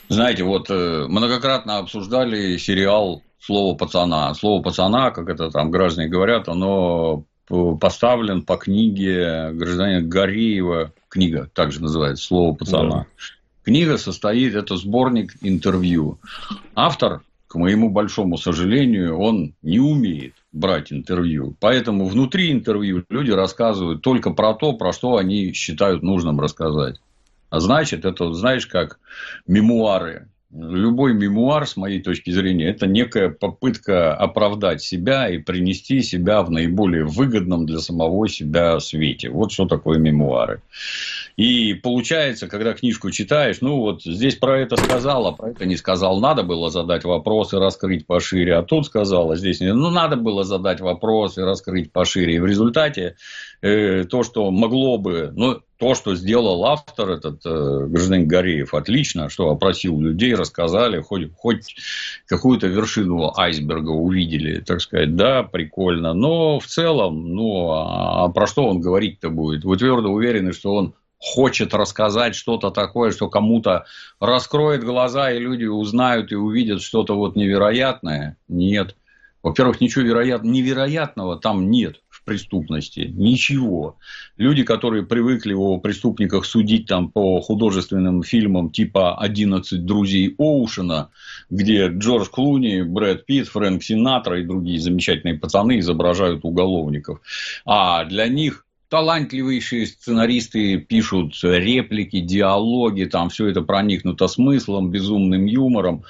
[0.08, 4.32] Знаете, вот э, многократно обсуждали сериал «Слово пацана».
[4.34, 7.24] Слово пацана, как это там граждане говорят, оно
[7.80, 12.90] поставлен по книге гражданина Гореева, книга также называется «Слово пацана».
[12.90, 13.06] Да.
[13.64, 16.18] Книга состоит, это сборник интервью.
[16.74, 21.54] Автор, к моему большому сожалению, он не умеет брать интервью.
[21.60, 27.00] Поэтому внутри интервью люди рассказывают только про то, про что они считают нужным рассказать.
[27.54, 28.98] А значит, это, знаешь, как
[29.46, 30.26] мемуары.
[30.50, 36.50] Любой мемуар, с моей точки зрения, это некая попытка оправдать себя и принести себя в
[36.50, 39.30] наиболее выгодном для самого себя свете.
[39.30, 40.62] Вот что такое мемуары.
[41.36, 45.76] И получается, когда книжку читаешь, ну вот здесь про это сказал, а про это не
[45.76, 46.20] сказал.
[46.20, 49.72] Надо было задать вопрос и раскрыть пошире, а тут сказал, а здесь не.
[49.72, 52.36] Ну, надо было задать вопрос и раскрыть пошире.
[52.36, 53.16] И в результате
[53.64, 59.30] э, то, что могло бы, ну, то, что сделал автор, этот э, гражданин Гореев, отлично,
[59.30, 61.74] что опросил людей, рассказали, хоть, хоть
[62.26, 66.12] какую-то вершину айсберга увидели, так сказать, да, прикольно.
[66.12, 69.64] Но в целом, ну, а, а про что он говорить-то будет?
[69.64, 73.86] Вы твердо уверены, что он хочет рассказать что-то такое, что кому-то
[74.20, 78.36] раскроет глаза, и люди узнают и увидят что-то вот невероятное?
[78.46, 78.94] Нет.
[79.42, 83.10] Во-первых, ничего вероятного, невероятного там нет преступности.
[83.14, 83.98] Ничего.
[84.36, 91.10] Люди, которые привыкли о преступниках судить там по художественным фильмам типа «11 друзей Оушена»,
[91.50, 97.20] где Джордж Клуни, Брэд Питт, Фрэнк Синатра и другие замечательные пацаны изображают уголовников.
[97.64, 106.04] А для них талантливейшие сценаристы пишут реплики, диалоги, там все это проникнуто смыслом, безумным юмором.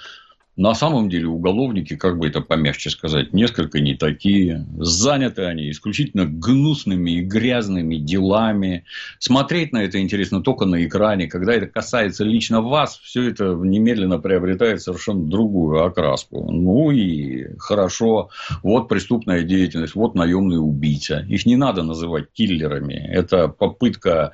[0.57, 4.65] На самом деле уголовники, как бы это помягче сказать, несколько не такие.
[4.79, 8.85] Заняты они исключительно гнусными и грязными делами.
[9.19, 11.27] Смотреть на это интересно только на экране.
[11.27, 16.49] Когда это касается лично вас, все это немедленно приобретает совершенно другую окраску.
[16.53, 18.31] Ну и хорошо,
[18.63, 21.27] вот преступная деятельность, вот наемный убийца.
[21.29, 22.95] Их не надо называть киллерами.
[22.95, 24.33] Это попытка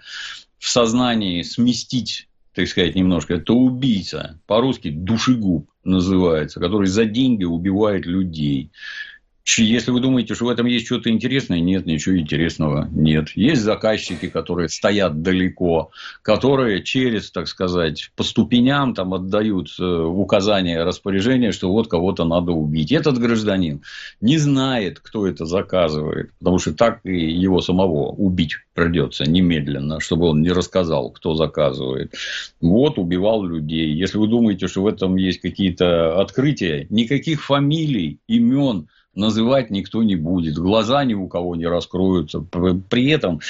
[0.58, 8.06] в сознании сместить так сказать, немножко, это убийца, по-русски душегуб называется, который за деньги убивает
[8.06, 8.70] людей.
[9.58, 13.30] Если вы думаете, что в этом есть что-то интересное, нет, ничего интересного нет.
[13.34, 15.90] Есть заказчики, которые стоят далеко,
[16.22, 22.52] которые через, так сказать, по ступеням там отдают э, указания, распоряжения, что вот кого-то надо
[22.52, 22.92] убить.
[22.92, 23.82] Этот гражданин
[24.20, 30.26] не знает, кто это заказывает, потому что так и его самого убить придется немедленно, чтобы
[30.26, 32.14] он не рассказал, кто заказывает.
[32.60, 33.92] Вот убивал людей.
[33.94, 38.88] Если вы думаете, что в этом есть какие-то открытия, никаких фамилий, имен–
[39.20, 42.40] называть никто не будет, глаза ни у кого не раскроются.
[42.40, 43.40] При этом,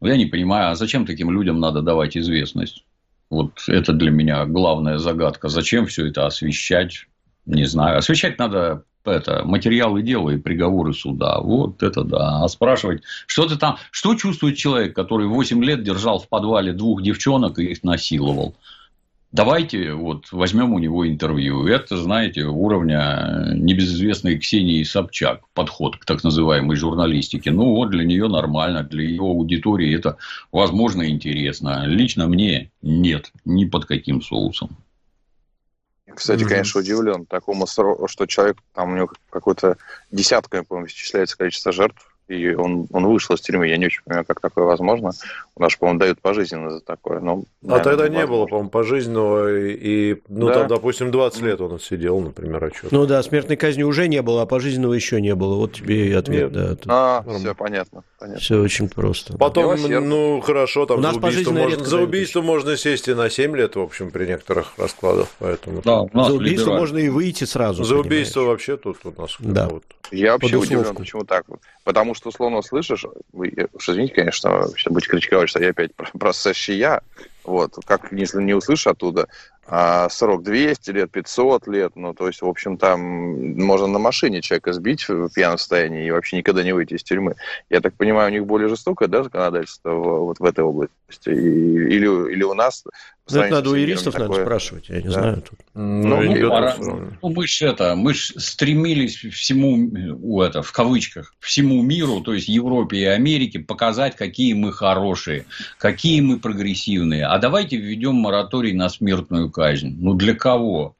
[0.00, 2.84] ну, я не понимаю, а зачем таким людям надо давать известность?
[3.30, 5.48] Вот это для меня главная загадка.
[5.48, 7.06] Зачем все это освещать?
[7.46, 7.98] Не знаю.
[7.98, 11.40] Освещать надо это, материалы дела и приговоры суда.
[11.40, 12.44] Вот это да.
[12.44, 17.02] А спрашивать, что ты там, что чувствует человек, который 8 лет держал в подвале двух
[17.02, 18.54] девчонок и их насиловал?
[19.32, 21.64] Давайте вот возьмем у него интервью.
[21.68, 25.42] Это, знаете, уровня небезызвестной Ксении Собчак.
[25.54, 27.52] Подход к так называемой журналистике.
[27.52, 30.16] Ну, вот для нее нормально, для ее аудитории это,
[30.50, 31.84] возможно, интересно.
[31.86, 34.76] Лично мне нет, ни под каким соусом.
[36.12, 39.76] Кстати, конечно, удивлен такому, что человек, там у него какой-то
[40.10, 43.66] десятками, по-моему, исчисляется количество жертв и он, он вышел из тюрьмы.
[43.66, 45.10] Я не очень понимаю, как такое возможно.
[45.56, 47.18] У нас, по-моему, дают пожизненно за такое.
[47.18, 49.58] Но, наверное, а тогда не было, по-моему, пожизненного.
[49.58, 50.54] И, ну, да.
[50.54, 54.22] там, допустим, 20 лет он отсидел, например, а что Ну да, смертной казни уже не
[54.22, 55.56] было, а пожизненного еще не было.
[55.56, 56.52] Вот тебе и ответ.
[56.52, 56.82] Нет.
[56.84, 58.40] Да, а, все понятно, понятно.
[58.40, 59.36] Все очень просто.
[59.36, 59.76] Потом,
[60.08, 63.56] ну, хорошо, там У нас за убийство, можно, за убийство можно сесть и на 7
[63.56, 65.26] лет, в общем, при некоторых раскладах.
[65.40, 67.82] Поэтому да, за убийство можно и выйти сразу.
[67.82, 68.06] За понимаешь.
[68.06, 69.36] убийство вообще тут у нас.
[69.40, 69.68] Да.
[69.68, 69.82] Вот.
[70.10, 71.46] Я вообще удивлен, почему так.
[71.84, 76.32] Потому что, условно, слышишь, вы, уж извините, конечно, будете критиковать, что я опять про, про
[76.68, 77.02] я,
[77.44, 79.28] вот, как если не услышу оттуда,
[79.72, 84.42] а срок 200 лет, 500 лет, ну, то есть, в общем, там можно на машине
[84.42, 87.36] человека сбить в пьяном состоянии и вообще никогда не выйти из тюрьмы.
[87.70, 90.90] Я так понимаю, у них более жестокое, да, законодательство в, вот в этой области?
[91.28, 92.82] И, или, или у нас
[93.32, 94.28] ну, это надо у юристов такое...
[94.28, 95.10] надо спрашивать, я не да.
[95.10, 95.42] знаю.
[95.42, 95.58] Тут.
[95.74, 96.76] Ну, ну, пора...
[96.78, 99.90] ну, мы же это, мы ж стремились всему,
[100.22, 105.46] у это, в кавычках, всему миру, то есть Европе и Америке, показать, какие мы хорошие,
[105.78, 107.26] какие мы прогрессивные.
[107.26, 109.94] А давайте введем мораторий на смертную казнь.
[109.98, 110.96] Ну, для кого?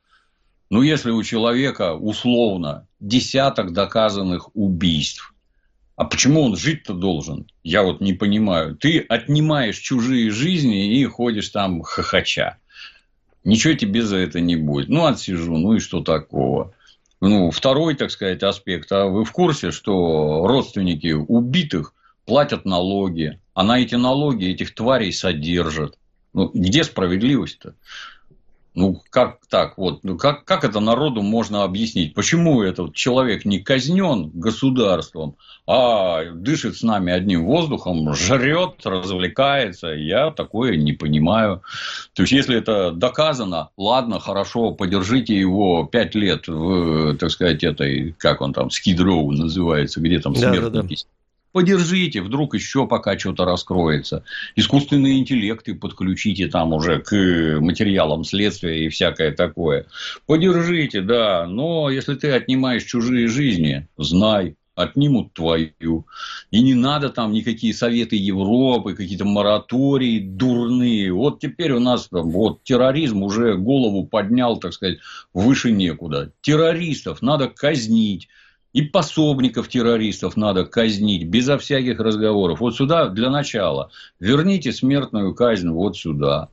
[0.69, 5.35] Ну, если у человека условно десяток доказанных убийств,
[5.97, 7.47] а почему он жить-то должен?
[7.65, 8.77] Я вот не понимаю.
[8.77, 12.59] Ты отнимаешь чужие жизни и ходишь там хохоча.
[13.45, 14.91] Ничего тебе за это не будет.
[14.91, 16.75] Ну, отсижу, ну и что такого?
[17.23, 18.93] Ну, второй, так сказать, аспект.
[18.93, 21.95] А вы в курсе, что родственники убитых
[22.27, 25.97] платят налоги, а на эти налоги этих тварей содержат?
[26.35, 27.75] Ну, где справедливость-то?
[28.75, 29.77] Ну, как так?
[29.79, 32.15] Вот, ну, как, как это народу можно объяснить?
[32.15, 39.89] Почему этот человек не казнен государством, а дышит с нами одним воздухом, жрет, развлекается?
[39.89, 41.63] Я такое не понимаю.
[42.15, 48.15] То есть, если это доказано, ладно, хорошо, подержите его пять лет в, так сказать, этой,
[48.19, 50.63] как он там, скидроу называется, где там смертники.
[50.63, 50.95] Да, да, да
[51.53, 54.25] Подержите, вдруг еще пока что-то раскроется.
[54.55, 57.13] Искусственные интеллекты подключите там уже к
[57.61, 59.87] материалам следствия и всякое такое.
[60.27, 66.07] Подержите, да, но если ты отнимаешь чужие жизни, знай, отнимут твою.
[66.51, 71.13] И не надо там никакие советы Европы, какие-то моратории дурные.
[71.13, 74.99] Вот теперь у нас там, вот терроризм уже голову поднял, так сказать,
[75.35, 76.33] выше некуда.
[76.41, 78.29] Террористов надо казнить.
[78.73, 82.61] И пособников террористов надо казнить безо всяких разговоров.
[82.61, 83.91] Вот сюда для начала.
[84.21, 86.51] Верните смертную казнь вот сюда.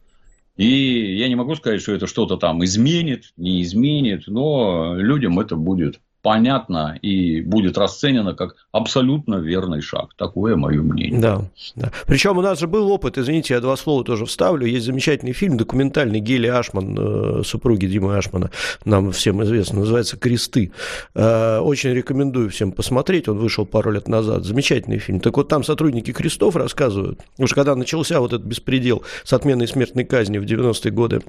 [0.56, 5.56] И я не могу сказать, что это что-то там изменит, не изменит, но людям это
[5.56, 10.10] будет понятно и будет расценено как абсолютно верный шаг.
[10.18, 11.22] Такое мое мнение.
[11.22, 11.42] Да,
[11.78, 11.94] да.
[12.06, 14.68] Причем у нас же был опыт, извините, я два слова тоже вставлю.
[14.68, 18.52] Есть замечательный фильм документальный Гели Ашман, э, супруги Димы Ашмана,
[18.84, 20.74] нам всем известно, называется «Кресты».
[21.16, 24.44] Э, очень рекомендую всем посмотреть, он вышел пару лет назад.
[24.44, 25.22] Замечательный фильм.
[25.22, 30.04] Так вот, там сотрудники крестов рассказывают, уж когда начался вот этот беспредел с отменой смертной
[30.04, 31.22] казни в 90-е годы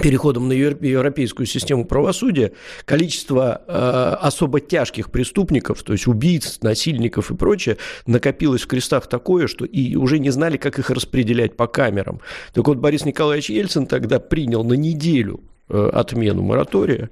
[0.00, 2.52] переходом на европейскую систему правосудия
[2.86, 7.76] количество э, особо тяжких преступников, то есть убийц, насильников и прочее,
[8.06, 12.20] накопилось в крестах такое, что и уже не знали, как их распределять по камерам.
[12.54, 17.10] Так вот, Борис Николаевич Ельцин тогда принял на неделю э, отмену моратория,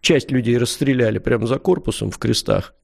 [0.00, 2.74] часть людей расстреляли прямо за корпусом в крестах,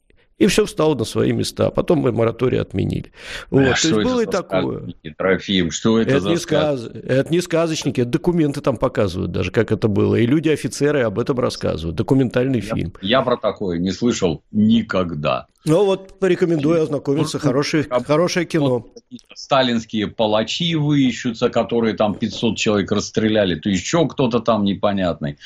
[0.41, 1.71] и все встало на свои места.
[1.71, 3.13] Потом мы мораторий отменили.
[3.51, 3.61] Вот.
[3.61, 4.95] А То есть было и такое.
[5.19, 6.87] Трофим, что это, это за не сказ...
[6.87, 10.17] Это не сказочники, это документы там показывают даже, как это было.
[10.17, 11.95] И люди, офицеры об этом рассказывают.
[11.95, 12.95] Документальный я, фильм.
[13.03, 15.47] Я про такое не слышал никогда.
[15.67, 17.39] Ну вот, порекомендую ознакомиться.
[17.39, 18.87] Хорошее, хорошее кино.
[19.35, 25.37] Сталинские палачи выищутся, которые там 500 человек расстреляли, то еще кто-то там непонятный.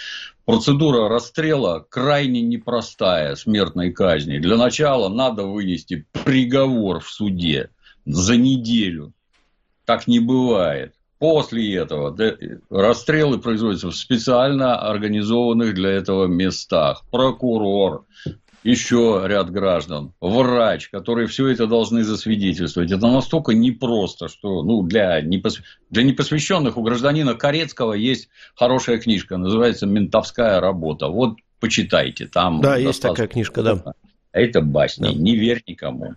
[0.44, 4.38] Процедура расстрела крайне непростая, смертной казни.
[4.38, 7.70] Для начала надо вынести приговор в суде
[8.04, 9.14] за неделю.
[9.86, 10.94] Так не бывает.
[11.18, 12.14] После этого
[12.68, 17.02] расстрелы производятся в специально организованных для этого местах.
[17.10, 18.04] Прокурор,
[18.64, 22.90] еще ряд граждан, врач, которые все это должны засвидетельствовать.
[22.90, 25.60] Это настолько непросто, что ну, для, непос...
[25.90, 31.08] для непосвященных у гражданина Корецкого есть хорошая книжка, называется «Ментовская работа».
[31.08, 32.26] Вот почитайте.
[32.26, 33.94] Там да, есть такая книжка, да.
[34.32, 35.12] Это басни, да.
[35.12, 36.14] не верь никому.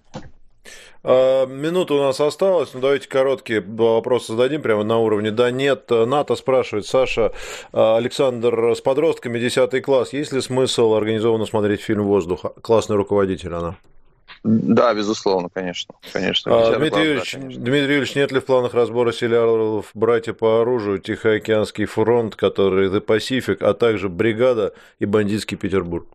[1.03, 5.89] А, минута у нас осталась, ну давайте короткие вопросы зададим прямо на уровне «да», «нет».
[5.89, 7.31] НАТО спрашивает, Саша,
[7.71, 12.45] а, Александр с подростками, 10 класс, есть ли смысл организованно смотреть фильм «Воздух»?
[12.61, 13.77] Классный руководитель она.
[14.43, 15.95] Да, безусловно, конечно.
[16.13, 16.51] конечно.
[16.53, 20.99] А, Дмитрий, Юрьевич, да, Дмитрий Юрьевич, нет ли в планах разбора сериалов «Братья по оружию»,
[20.99, 26.07] «Тихоокеанский фронт», который «The Pacific», а также «Бригада» и «Бандитский Петербург»?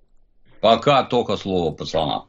[0.61, 2.25] Пока только слово пацана.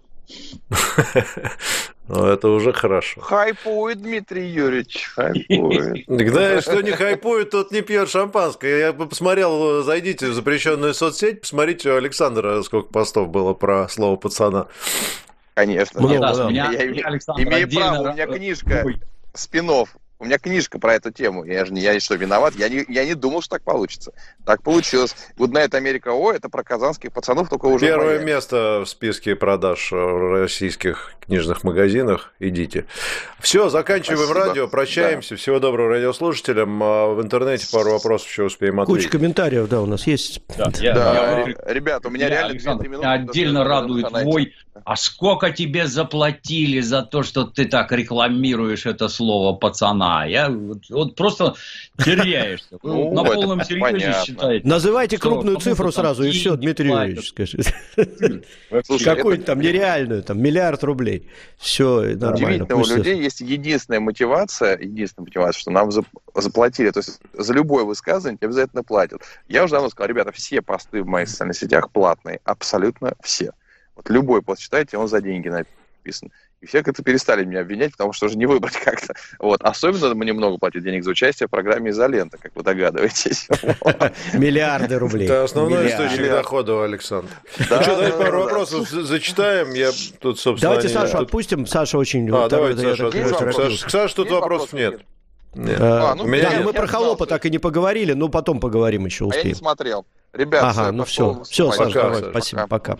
[2.07, 3.21] Ну, это уже хорошо.
[3.21, 6.05] Хайпует, Дмитрий Юрьевич, хайпует.
[6.33, 8.79] Да, что не хайпует, тот не пьет шампанское.
[8.79, 14.67] Я посмотрел, зайдите в запрещенную соцсеть, посмотрите у Александра, сколько постов было про слово пацана.
[15.53, 16.01] Конечно.
[16.01, 16.49] Много, да.
[16.49, 18.85] Я, я, имею право, у меня книжка
[19.33, 21.43] спинов у меня книжка про эту тему.
[21.43, 22.53] Я же не, я что, виноват?
[22.55, 24.13] Я не, я не думал, что так получится.
[24.45, 25.15] Так получилось.
[25.37, 28.35] Good Америка О, это про казанских пацанов, только уже Первое моя.
[28.35, 32.33] место в списке продаж в российских книжных магазинах.
[32.39, 32.85] Идите.
[33.39, 34.45] Все, заканчиваем Спасибо.
[34.45, 35.31] радио, прощаемся.
[35.31, 35.35] Да.
[35.35, 36.81] Всего доброго радиослушателям.
[36.81, 39.03] А в интернете пару вопросов еще успеем ответить.
[39.03, 40.41] Куча комментариев, да, у нас есть.
[40.57, 41.39] Да, я, да.
[41.41, 43.07] Я, ребят, у меня я, реально Александр, минуты.
[43.07, 44.53] Отдельно радует твой
[44.85, 50.25] а сколько тебе заплатили за то, что ты так рекламируешь это слово пацана?
[50.25, 51.55] Я вот, вот просто
[52.03, 52.77] теряешься.
[52.81, 54.67] Вы ну, на полном серьезе считаете.
[54.67, 57.73] Называйте крупную цифру сразу, и все, Дмитрий Юрьевич, скажите.
[59.03, 61.29] Какую-то там нереальную, там миллиард рублей.
[61.57, 62.65] Все нормально.
[62.65, 65.91] Удивительно, у людей есть единственная мотивация, единственная мотивация, что нам
[66.35, 66.89] заплатили.
[66.89, 69.21] То есть за любое высказывание обязательно платят.
[69.47, 73.51] Я уже давно сказал, ребята, все посты в моих социальных сетях платные, абсолютно все.
[73.95, 76.31] Вот любой пост читайте, он за деньги написан.
[76.63, 79.13] И все как-то перестали меня обвинять, потому что уже не выбрать как-то.
[79.37, 79.61] Вот.
[79.61, 83.49] Особенно мне много платят денег за участие в программе «Изолента», как вы догадываетесь.
[84.33, 85.25] Миллиарды рублей.
[85.25, 87.31] Это основной источник дохода, Александр.
[87.59, 89.73] Ну что, давайте пару вопросов зачитаем.
[89.73, 90.75] Я тут, собственно...
[90.75, 91.65] Давайте Сашу отпустим.
[91.65, 92.29] Саша очень...
[92.33, 93.89] А, давайте Саша.
[93.89, 95.01] Саша, тут вопросов нет.
[95.55, 95.77] Нет.
[95.81, 96.49] А, ну, меня...
[96.49, 99.43] Да, мы про холопа так и не поговорили, но потом поговорим еще успеем.
[99.43, 100.05] А я не смотрел.
[100.31, 102.97] Ребята, ага, ну все, все, Саша, давай, спасибо, пока.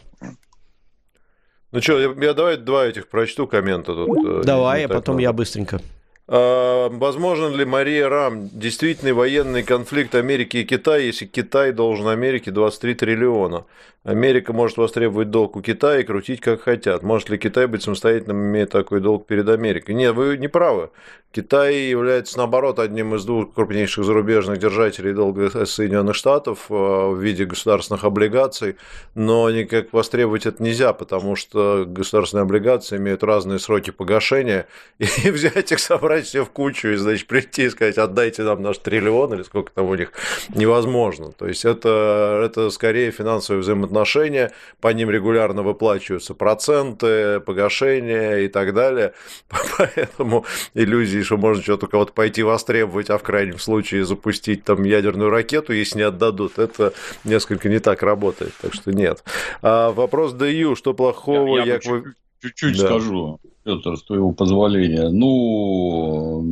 [1.73, 4.09] Ну что, я, я давай два этих прочту коммента тут.
[4.25, 5.81] Э, давай, а потом я быстренько.
[6.25, 12.51] А, возможен ли, Мария Рам, действительный военный конфликт Америки и Китая, если Китай должен Америке
[12.51, 13.65] 23 триллиона?
[14.03, 17.03] Америка может востребовать долг у Китая и крутить как хотят.
[17.03, 19.95] Может ли Китай быть самостоятельным, имея такой долг перед Америкой?
[19.95, 20.89] Нет, вы не правы.
[21.31, 27.45] Китай является, наоборот, одним из двух крупнейших зарубежных держателей долга Соединенных Штатов э, в виде
[27.45, 28.75] государственных облигаций,
[29.15, 34.67] но никак востребовать это нельзя, потому что государственные облигации имеют разные сроки погашения,
[34.99, 38.77] и взять их, собрать все в кучу и, значит, прийти и сказать, отдайте нам наш
[38.77, 40.11] триллион или сколько там у них,
[40.53, 41.31] невозможно.
[41.31, 48.73] То есть это, это скорее финансовые взаимоотношения, по ним регулярно выплачиваются проценты, погашения и так
[48.73, 49.13] далее,
[49.77, 54.83] поэтому иллюзии что можно что-то у кого-то пойти востребовать, а в крайнем случае запустить там
[54.83, 56.93] ядерную ракету, если не отдадут, это
[57.23, 59.23] несколько не так работает, так что нет.
[59.61, 61.57] А вопрос ДЮ, что плохого?
[61.57, 62.03] Я, я, я
[62.43, 62.85] чуть-чуть да.
[62.85, 65.07] скажу, Петр, с твоего позволения.
[65.09, 66.43] Ну,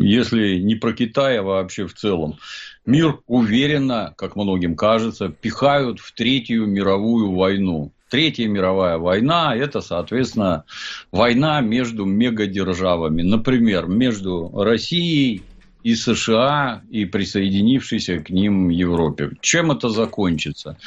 [0.00, 2.38] если не про Китай, а вообще в целом,
[2.86, 7.92] мир уверенно, как многим кажется, пихают в Третью мировую войну.
[8.08, 10.64] Третья мировая война– это, соответственно,
[11.10, 13.22] война между мегадержавами.
[13.22, 15.42] Например, между Россией
[15.82, 19.32] и США, и присоединившейся к ним Европе.
[19.40, 20.78] Чем это закончится?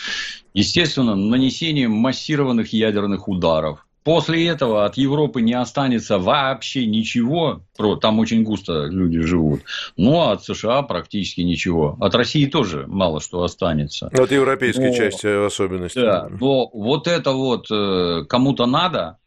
[0.54, 7.64] Естественно, нанесением массированных ядерных ударов– После этого от Европы не останется вообще ничего.
[8.02, 9.62] Там очень густо люди живут.
[9.98, 11.98] Ну, а от США практически ничего.
[12.00, 14.08] От России тоже мало что останется.
[14.08, 16.00] От европейской но, части в особенности.
[16.00, 19.18] Да, но вот это вот э, кому-то надо,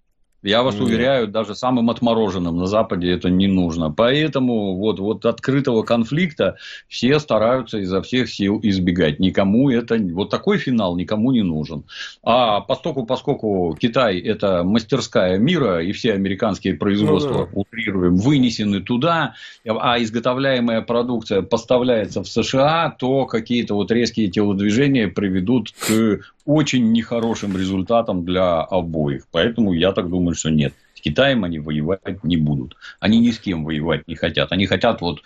[0.43, 0.85] я вас Нет.
[0.85, 3.91] уверяю, даже самым отмороженным на Западе это не нужно.
[3.91, 6.57] Поэтому вот, вот открытого конфликта
[6.89, 9.21] все стараются изо всех сил избегать.
[9.21, 9.97] Никому это...
[9.99, 11.85] Вот такой финал никому не нужен.
[12.23, 17.61] А поскольку, поскольку Китай– это мастерская мира, и все американские производства, ну, да.
[17.61, 19.35] утрируем, вынесены туда,
[19.65, 27.57] а изготовляемая продукция поставляется в США, то какие-то вот резкие телодвижения приведут к очень нехорошим
[27.57, 29.27] результатом для обоих.
[29.31, 30.75] Поэтому я так думаю, что нет.
[30.95, 32.77] С Китаем они воевать не будут.
[33.01, 34.53] Они ни с кем воевать не хотят.
[34.53, 35.23] Они хотят вот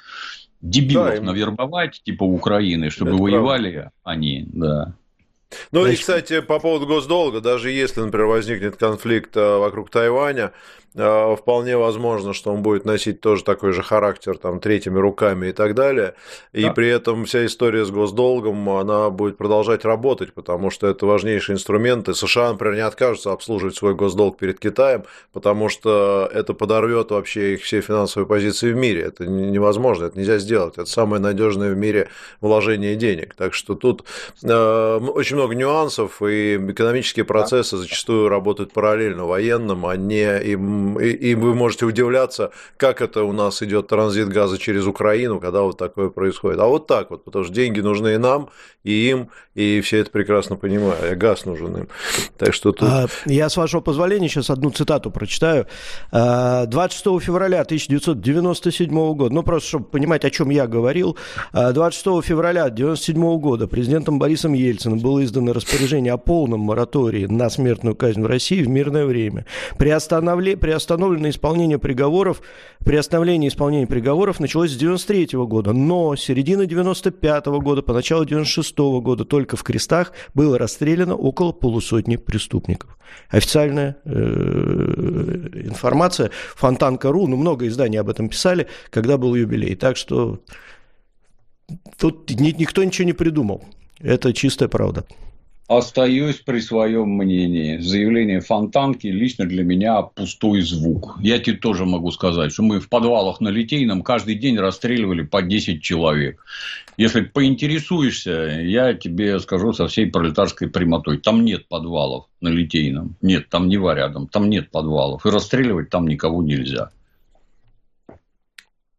[0.61, 1.25] дебилов да, им...
[1.25, 3.93] навербовать, типа Украины, чтобы Это воевали правда.
[4.05, 4.95] они, да.
[5.71, 5.99] Ну Значит...
[5.99, 10.53] и, кстати, по поводу госдолга, даже если, например, возникнет конфликт э, вокруг Тайваня,
[10.97, 15.53] э, вполне возможно, что он будет носить тоже такой же характер, там, третьими руками и
[15.53, 16.15] так далее.
[16.53, 16.73] И да.
[16.73, 22.09] при этом вся история с госдолгом, она будет продолжать работать, потому что это важнейший инструмент.
[22.09, 27.55] И США, например, не откажутся обслуживать свой госдолг перед Китаем, потому что это подорвет вообще
[27.55, 29.03] их все финансовые позиции в мире.
[29.03, 30.75] Это невозможно, это нельзя сделать.
[30.77, 32.09] Это самое надежное в мире
[32.41, 33.35] вложение денег.
[33.37, 34.05] Так что тут
[34.43, 40.53] э, очень очень много нюансов, и экономические процессы зачастую работают параллельно военным, а не и,
[40.53, 45.63] и, и вы можете удивляться, как это у нас идет транзит газа через Украину, когда
[45.63, 46.61] вот такое происходит.
[46.61, 48.49] А вот так вот, потому что деньги нужны и нам,
[48.87, 51.89] и им, и все это прекрасно понимают, и газ нужен им.
[52.39, 52.89] Так что тут...
[52.89, 55.67] А, я, с вашего позволения, сейчас одну цитату прочитаю.
[56.13, 61.17] 26 а, февраля 1997 года, ну просто чтобы понимать, о чем я говорил,
[61.53, 67.51] 26 а, февраля 1997 года президентом Борисом Ельциным было издано распоряжение о полном моратории на
[67.51, 69.45] смертную казнь в России в мирное время.
[69.77, 72.41] Приостановле, приостановлено исполнение приговоров,
[72.85, 78.79] приостановление исполнения приговоров началось с 93 года, но с середины 95 года по начало 96
[78.79, 82.97] года только в крестах было расстреляно около полусотни преступников.
[83.29, 84.11] Официальная э,
[85.67, 89.75] информация Фонтанка.ру, ну много изданий об этом писали, когда был юбилей.
[89.75, 90.41] Так что
[91.99, 93.65] тут никто ничего не придумал.
[94.01, 95.07] Это чистая правда.
[95.69, 97.79] Остаюсь при своем мнении.
[97.79, 101.17] Заявление Фонтанки лично для меня пустой звук.
[101.21, 105.43] Я тебе тоже могу сказать, что мы в подвалах на Литейном каждый день расстреливали по
[105.43, 106.45] 10 человек.
[106.97, 111.19] Если поинтересуешься, я тебе скажу со всей пролетарской прямотой.
[111.19, 113.17] Там нет подвалов на Литейном.
[113.21, 114.29] Нет, там Нева рядом.
[114.29, 115.27] Там нет подвалов.
[115.27, 116.91] И расстреливать там никого нельзя.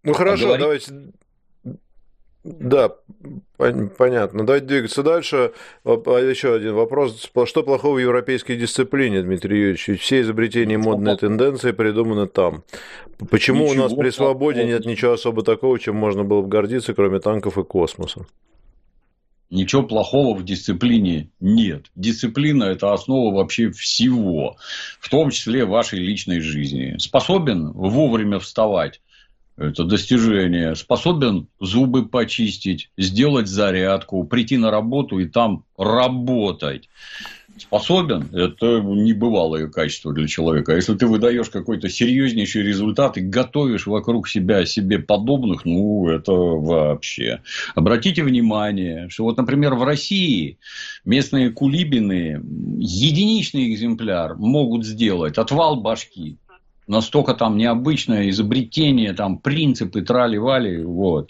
[0.04, 0.92] Ну хорошо, а давайте
[2.48, 2.96] да,
[3.58, 4.46] понятно.
[4.46, 5.52] Давайте двигаться дальше.
[5.84, 7.30] А еще один вопрос.
[7.46, 10.00] Что плохого в европейской дисциплине, Дмитрий Юрьевич?
[10.02, 12.64] Все изобретения и модные тенденции придуманы там.
[13.30, 16.94] Почему ничего у нас при свободе нет ничего особо такого, чем можно было бы гордиться,
[16.94, 18.26] кроме танков и космоса?
[19.50, 21.86] Ничего плохого в дисциплине нет.
[21.96, 24.58] Дисциплина– это основа вообще всего,
[25.00, 26.98] в том числе вашей личной жизни.
[26.98, 29.00] Способен вовремя вставать,
[29.58, 36.90] это достижение, способен зубы почистить, сделать зарядку, прийти на работу и там работать.
[37.58, 40.74] способен, это небывалое качество для человека.
[40.74, 46.32] А если ты выдаешь какой-то серьезнейший результат и готовишь вокруг себя себе подобных, ну, это
[46.34, 47.42] вообще.
[47.74, 50.60] Обратите внимание, что вот, например, в России
[51.04, 52.44] местные кулибины
[52.78, 56.38] единичный экземпляр могут сделать отвал башки.
[56.88, 61.30] Настолько там необычное изобретение, там принципы трали-вали, вот.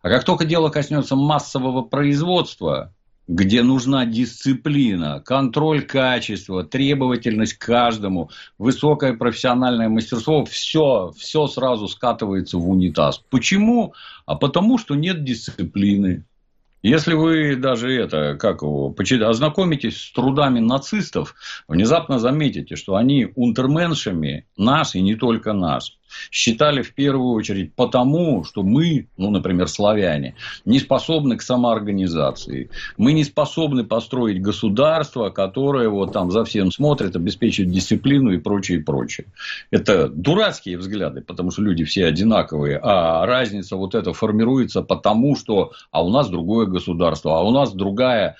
[0.00, 2.92] А как только дело коснется массового производства,
[3.26, 12.58] где нужна дисциплина, контроль качества, требовательность к каждому, высокое профессиональное мастерство, все, все сразу скатывается
[12.58, 13.22] в унитаз.
[13.30, 13.94] Почему?
[14.26, 16.24] А потому что нет дисциплины.
[16.84, 18.90] Если вы даже это, как его,
[19.30, 21.34] ознакомитесь с трудами нацистов,
[21.66, 25.96] внезапно заметите, что они унтерменшами нас и не только нас
[26.30, 30.34] считали в первую очередь потому, что мы, ну, например, славяне,
[30.64, 32.70] не способны к самоорганизации.
[32.96, 38.78] Мы не способны построить государство, которое вот там за всем смотрит, обеспечивает дисциплину и прочее,
[38.78, 39.26] и прочее.
[39.70, 45.72] Это дурацкие взгляды, потому что люди все одинаковые, а разница вот эта формируется потому, что
[45.90, 48.36] а у нас другое государство, а у нас другая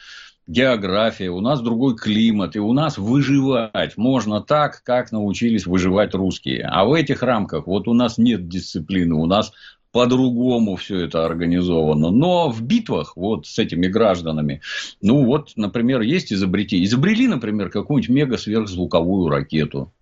[0.46, 6.68] география, у нас другой климат, и у нас выживать можно так, как научились выживать русские.
[6.70, 9.52] А в этих рамках вот у нас нет дисциплины, у нас
[9.94, 12.10] по-другому все это организовано.
[12.10, 14.60] Но в битвах вот с этими гражданами,
[15.00, 16.84] ну вот, например, есть изобрети.
[16.84, 19.92] Изобрели, например, какую-нибудь мега-сверхзвуковую ракету.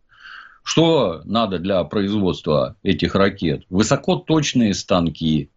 [0.64, 3.64] Что надо для производства этих ракет?
[3.68, 5.51] Высокоточные станки,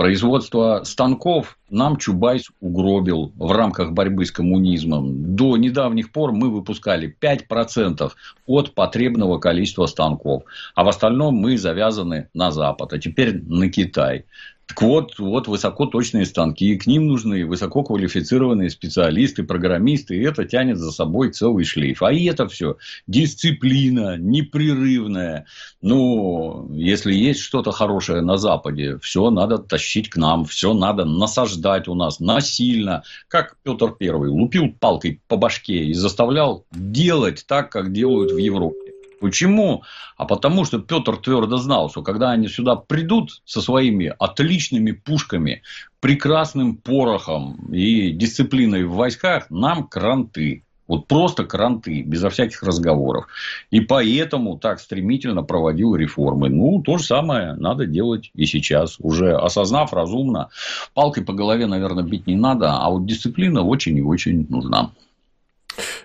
[0.00, 5.36] Производство станков нам Чубайс угробил в рамках борьбы с коммунизмом.
[5.36, 8.10] До недавних пор мы выпускали 5%
[8.46, 10.44] от потребного количества станков,
[10.74, 14.24] а в остальном мы завязаны на Запад, а теперь на Китай.
[14.70, 20.92] Так вот, вот высокоточные станки, к ним нужны высококвалифицированные специалисты, программисты, и это тянет за
[20.92, 22.04] собой целый шлейф.
[22.04, 22.76] А это все
[23.08, 25.46] дисциплина непрерывная.
[25.82, 31.88] Ну, если есть что-то хорошее на Западе, все надо тащить к нам, все надо насаждать
[31.88, 33.02] у нас насильно.
[33.26, 38.89] Как Петр Первый лупил палкой по башке и заставлял делать так, как делают в Европе.
[39.20, 39.82] Почему?
[40.16, 45.62] А потому что Петр твердо знал, что когда они сюда придут со своими отличными пушками,
[46.00, 50.64] прекрасным порохом и дисциплиной в войсках, нам кранты.
[50.88, 53.28] Вот просто кранты, безо всяких разговоров.
[53.70, 56.48] И поэтому так стремительно проводил реформы.
[56.48, 58.96] Ну, то же самое надо делать и сейчас.
[58.98, 60.48] Уже осознав разумно,
[60.94, 64.90] палкой по голове, наверное, бить не надо, а вот дисциплина очень и очень нужна.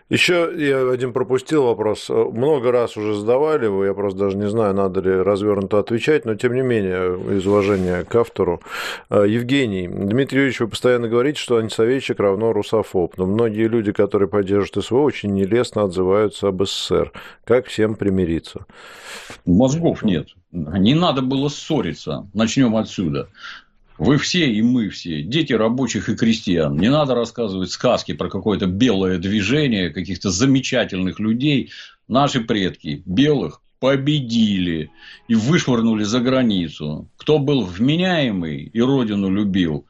[0.07, 2.09] Еще я один пропустил вопрос.
[2.09, 6.35] Много раз уже задавали его, я просто даже не знаю, надо ли развернуто отвечать, но
[6.35, 8.61] тем не менее, из уважения к автору.
[9.09, 14.29] Э, Евгений, Дмитрий Юрьевич, вы постоянно говорите, что антисоветчик равно русофоб, но многие люди, которые
[14.29, 17.11] поддерживают СВО, очень нелестно отзываются об СССР.
[17.43, 18.67] Как всем примириться?
[19.45, 20.27] Мозгов нет.
[20.51, 22.27] Не надо было ссориться.
[22.33, 23.27] Начнем отсюда.
[23.97, 26.75] Вы все и мы все, дети рабочих и крестьян.
[26.77, 31.71] Не надо рассказывать сказки про какое-то белое движение, каких-то замечательных людей.
[32.09, 34.91] Наши предки белых победили
[35.29, 37.07] и вышвырнули за границу.
[37.15, 39.85] Кто был вменяемый и родину любил,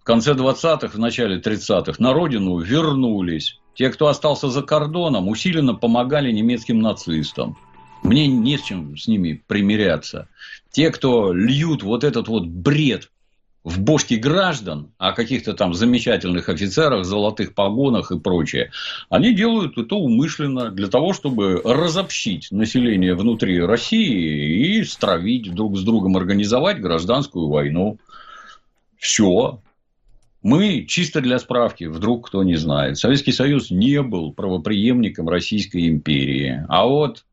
[0.00, 3.58] в конце 20-х, в начале 30-х на родину вернулись.
[3.74, 7.56] Те, кто остался за кордоном, усиленно помогали немецким нацистам.
[8.02, 10.28] Мне не с чем с ними примиряться.
[10.70, 13.10] Те, кто льют вот этот вот бред
[13.66, 18.70] в бошки граждан, о каких-то там замечательных офицерах, золотых погонах и прочее,
[19.10, 25.82] они делают это умышленно для того, чтобы разобщить население внутри России и стравить друг с
[25.82, 27.98] другом, организовать гражданскую войну.
[28.98, 29.60] Все.
[30.44, 36.64] Мы, чисто для справки, вдруг кто не знает, Советский Союз не был правоприемником Российской империи.
[36.68, 37.24] А вот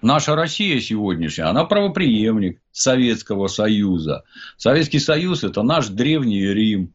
[0.00, 4.22] Наша Россия сегодняшняя, она правоприемник Советского Союза.
[4.56, 6.92] Советский Союз– это наш древний Рим.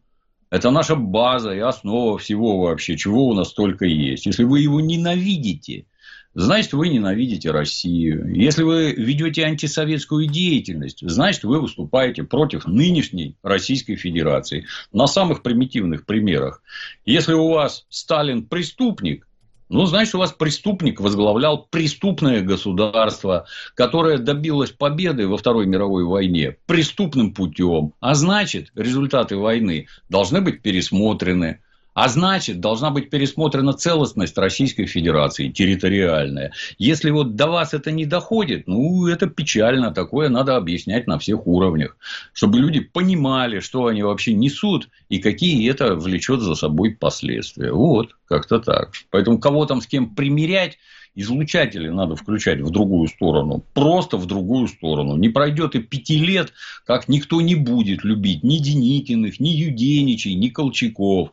[0.50, 4.26] Это наша база и основа всего вообще, чего у нас только есть.
[4.26, 5.86] Если вы его ненавидите,
[6.34, 8.34] значит, вы ненавидите Россию.
[8.34, 14.66] Если вы ведете антисоветскую деятельность, значит, вы выступаете против нынешней Российской Федерации.
[14.94, 16.62] На самых примитивных примерах.
[17.04, 19.28] Если у вас Сталин преступник,
[19.70, 26.58] ну, значит, у вас преступник возглавлял преступное государство, которое добилось победы во Второй мировой войне
[26.66, 27.94] преступным путем.
[28.00, 31.63] А значит, результаты войны должны быть пересмотрены.
[31.94, 36.52] А значит, должна быть пересмотрена целостность Российской Федерации, территориальная.
[36.78, 39.92] Если вот до вас это не доходит, ну, это печально.
[39.92, 41.96] Такое надо объяснять на всех уровнях.
[42.34, 47.72] Чтобы люди понимали, что они вообще несут и какие это влечет за собой последствия.
[47.72, 48.94] Вот, как-то так.
[49.12, 50.80] Поэтому кого там с кем примерять,
[51.16, 53.64] излучатели надо включать в другую сторону.
[53.74, 55.16] Просто в другую сторону.
[55.16, 56.54] Не пройдет и пяти лет,
[56.86, 61.32] как никто не будет любить ни Деникиных, ни Юденичей, ни Колчаков.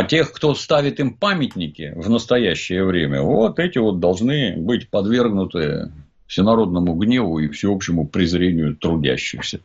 [0.00, 5.92] А тех, кто ставит им памятники в настоящее время, вот эти вот должны быть подвергнуты
[6.26, 9.60] всенародному гневу и всеобщему презрению трудящихся.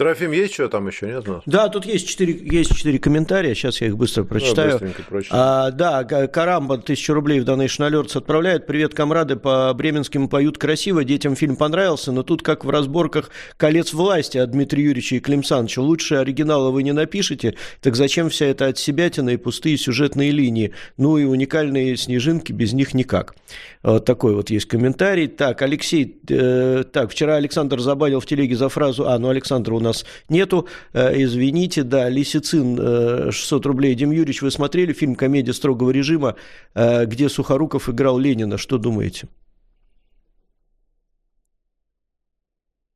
[0.00, 1.26] Трофим, есть что там еще, нет?
[1.44, 4.80] Да, тут есть четыре, есть четыре комментария, сейчас я их быстро прочитаю.
[4.80, 4.88] Да,
[5.28, 8.66] а, да, Карамба, тысячу рублей в Donation Alerts отправляет.
[8.66, 13.28] Привет, комрады, по Бременским поют красиво, детям фильм понравился, но тут, как в разборках
[13.58, 18.30] «Колец власти» от Дмитрия Юрьевича и Клим Саныча, лучше оригинала вы не напишете, так зачем
[18.30, 20.72] вся эта отсебятина и пустые сюжетные линии?
[20.96, 23.34] Ну и уникальные снежинки, без них никак.
[23.82, 25.26] Вот такой вот есть комментарий.
[25.26, 29.80] Так, Алексей, э, так, вчера Александр забанил в телеге за фразу, а, ну Александра у
[29.80, 29.89] нас
[30.28, 33.94] нету, э, извините, да, Лисицин, э, 600 рублей.
[33.94, 36.36] Дим Юрьевич, вы смотрели фильм «Комедия строгого режима»,
[36.74, 39.28] э, где Сухоруков играл Ленина, что думаете?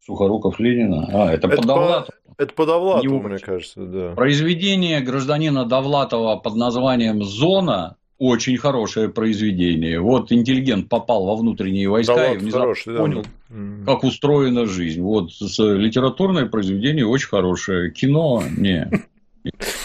[0.04, 1.08] Сухоруков Ленина.
[1.12, 2.18] А, это, это по Довлатову.
[2.36, 4.14] Это по Довлатову, мне кажется, да.
[4.14, 10.00] Произведение гражданина Довлатова под названием «Зона» очень хорошее произведение.
[10.00, 13.92] Вот интеллигент попал во внутренние войска да, и внезапно хороший, понял, да.
[13.92, 15.00] как устроена жизнь.
[15.02, 17.90] Вот литературное произведение очень хорошее.
[17.90, 18.90] Кино не.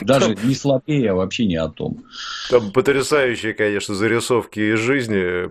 [0.01, 2.05] Даже там, не слабее, а вообще не о том.
[2.49, 5.49] Там потрясающие, конечно, зарисовки из жизни.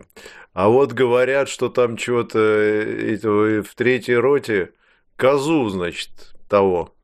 [0.55, 4.71] А вот говорят, что там чего-то в третьей роте
[5.17, 6.11] козу, значит,
[6.49, 6.95] того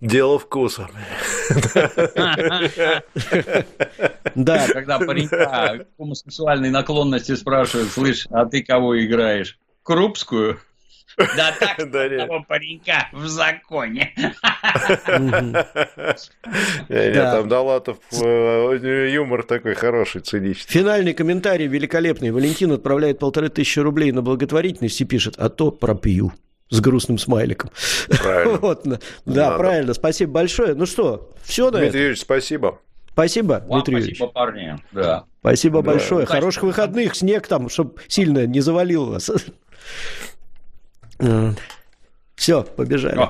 [0.00, 0.88] Дело вкуса.
[4.34, 9.58] Да, когда паренька гомосексуальной наклонности спрашивают, слышь, а ты кого играешь?
[9.82, 10.58] Крупскую?
[11.16, 14.12] Да так, того паренька в законе.
[16.88, 20.70] Там Далатов э, юмор такой хороший, циничный.
[20.70, 22.32] Финальный комментарий великолепный.
[22.32, 26.32] Валентин отправляет полторы тысячи рублей на благотворительность и пишет, а то пропью
[26.70, 27.70] с грустным смайликом.
[28.08, 28.58] Правильно.
[28.60, 29.58] вот, да, Надо.
[29.58, 29.94] правильно.
[29.94, 30.74] Спасибо большое.
[30.74, 32.80] Ну что, все на Дмитрий Юрьевич, спасибо.
[33.12, 34.16] Спасибо, Вам Дмитрий Юрьевич.
[34.16, 34.76] Спасибо, парни.
[34.92, 35.24] Да.
[35.40, 35.92] Спасибо да.
[35.92, 36.24] большое.
[36.24, 36.32] Удачи.
[36.32, 39.30] Хороших выходных, снег там, чтобы сильно не завалил вас.
[42.34, 43.28] Все, побежали.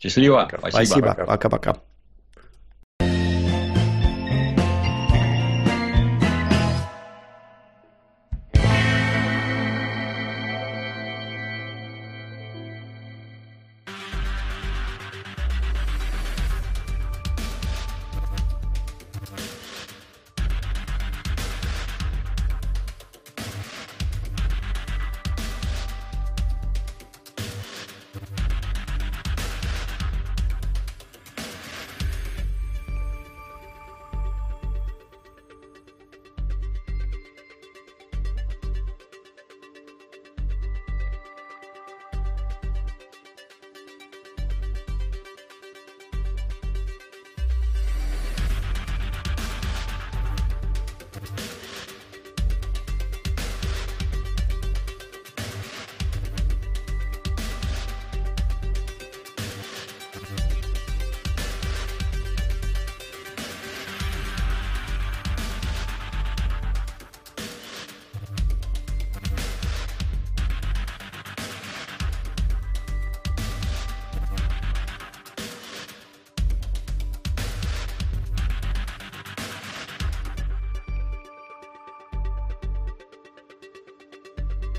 [0.00, 0.50] Счастливо.
[0.70, 1.14] Спасибо.
[1.14, 1.76] Пока-пока.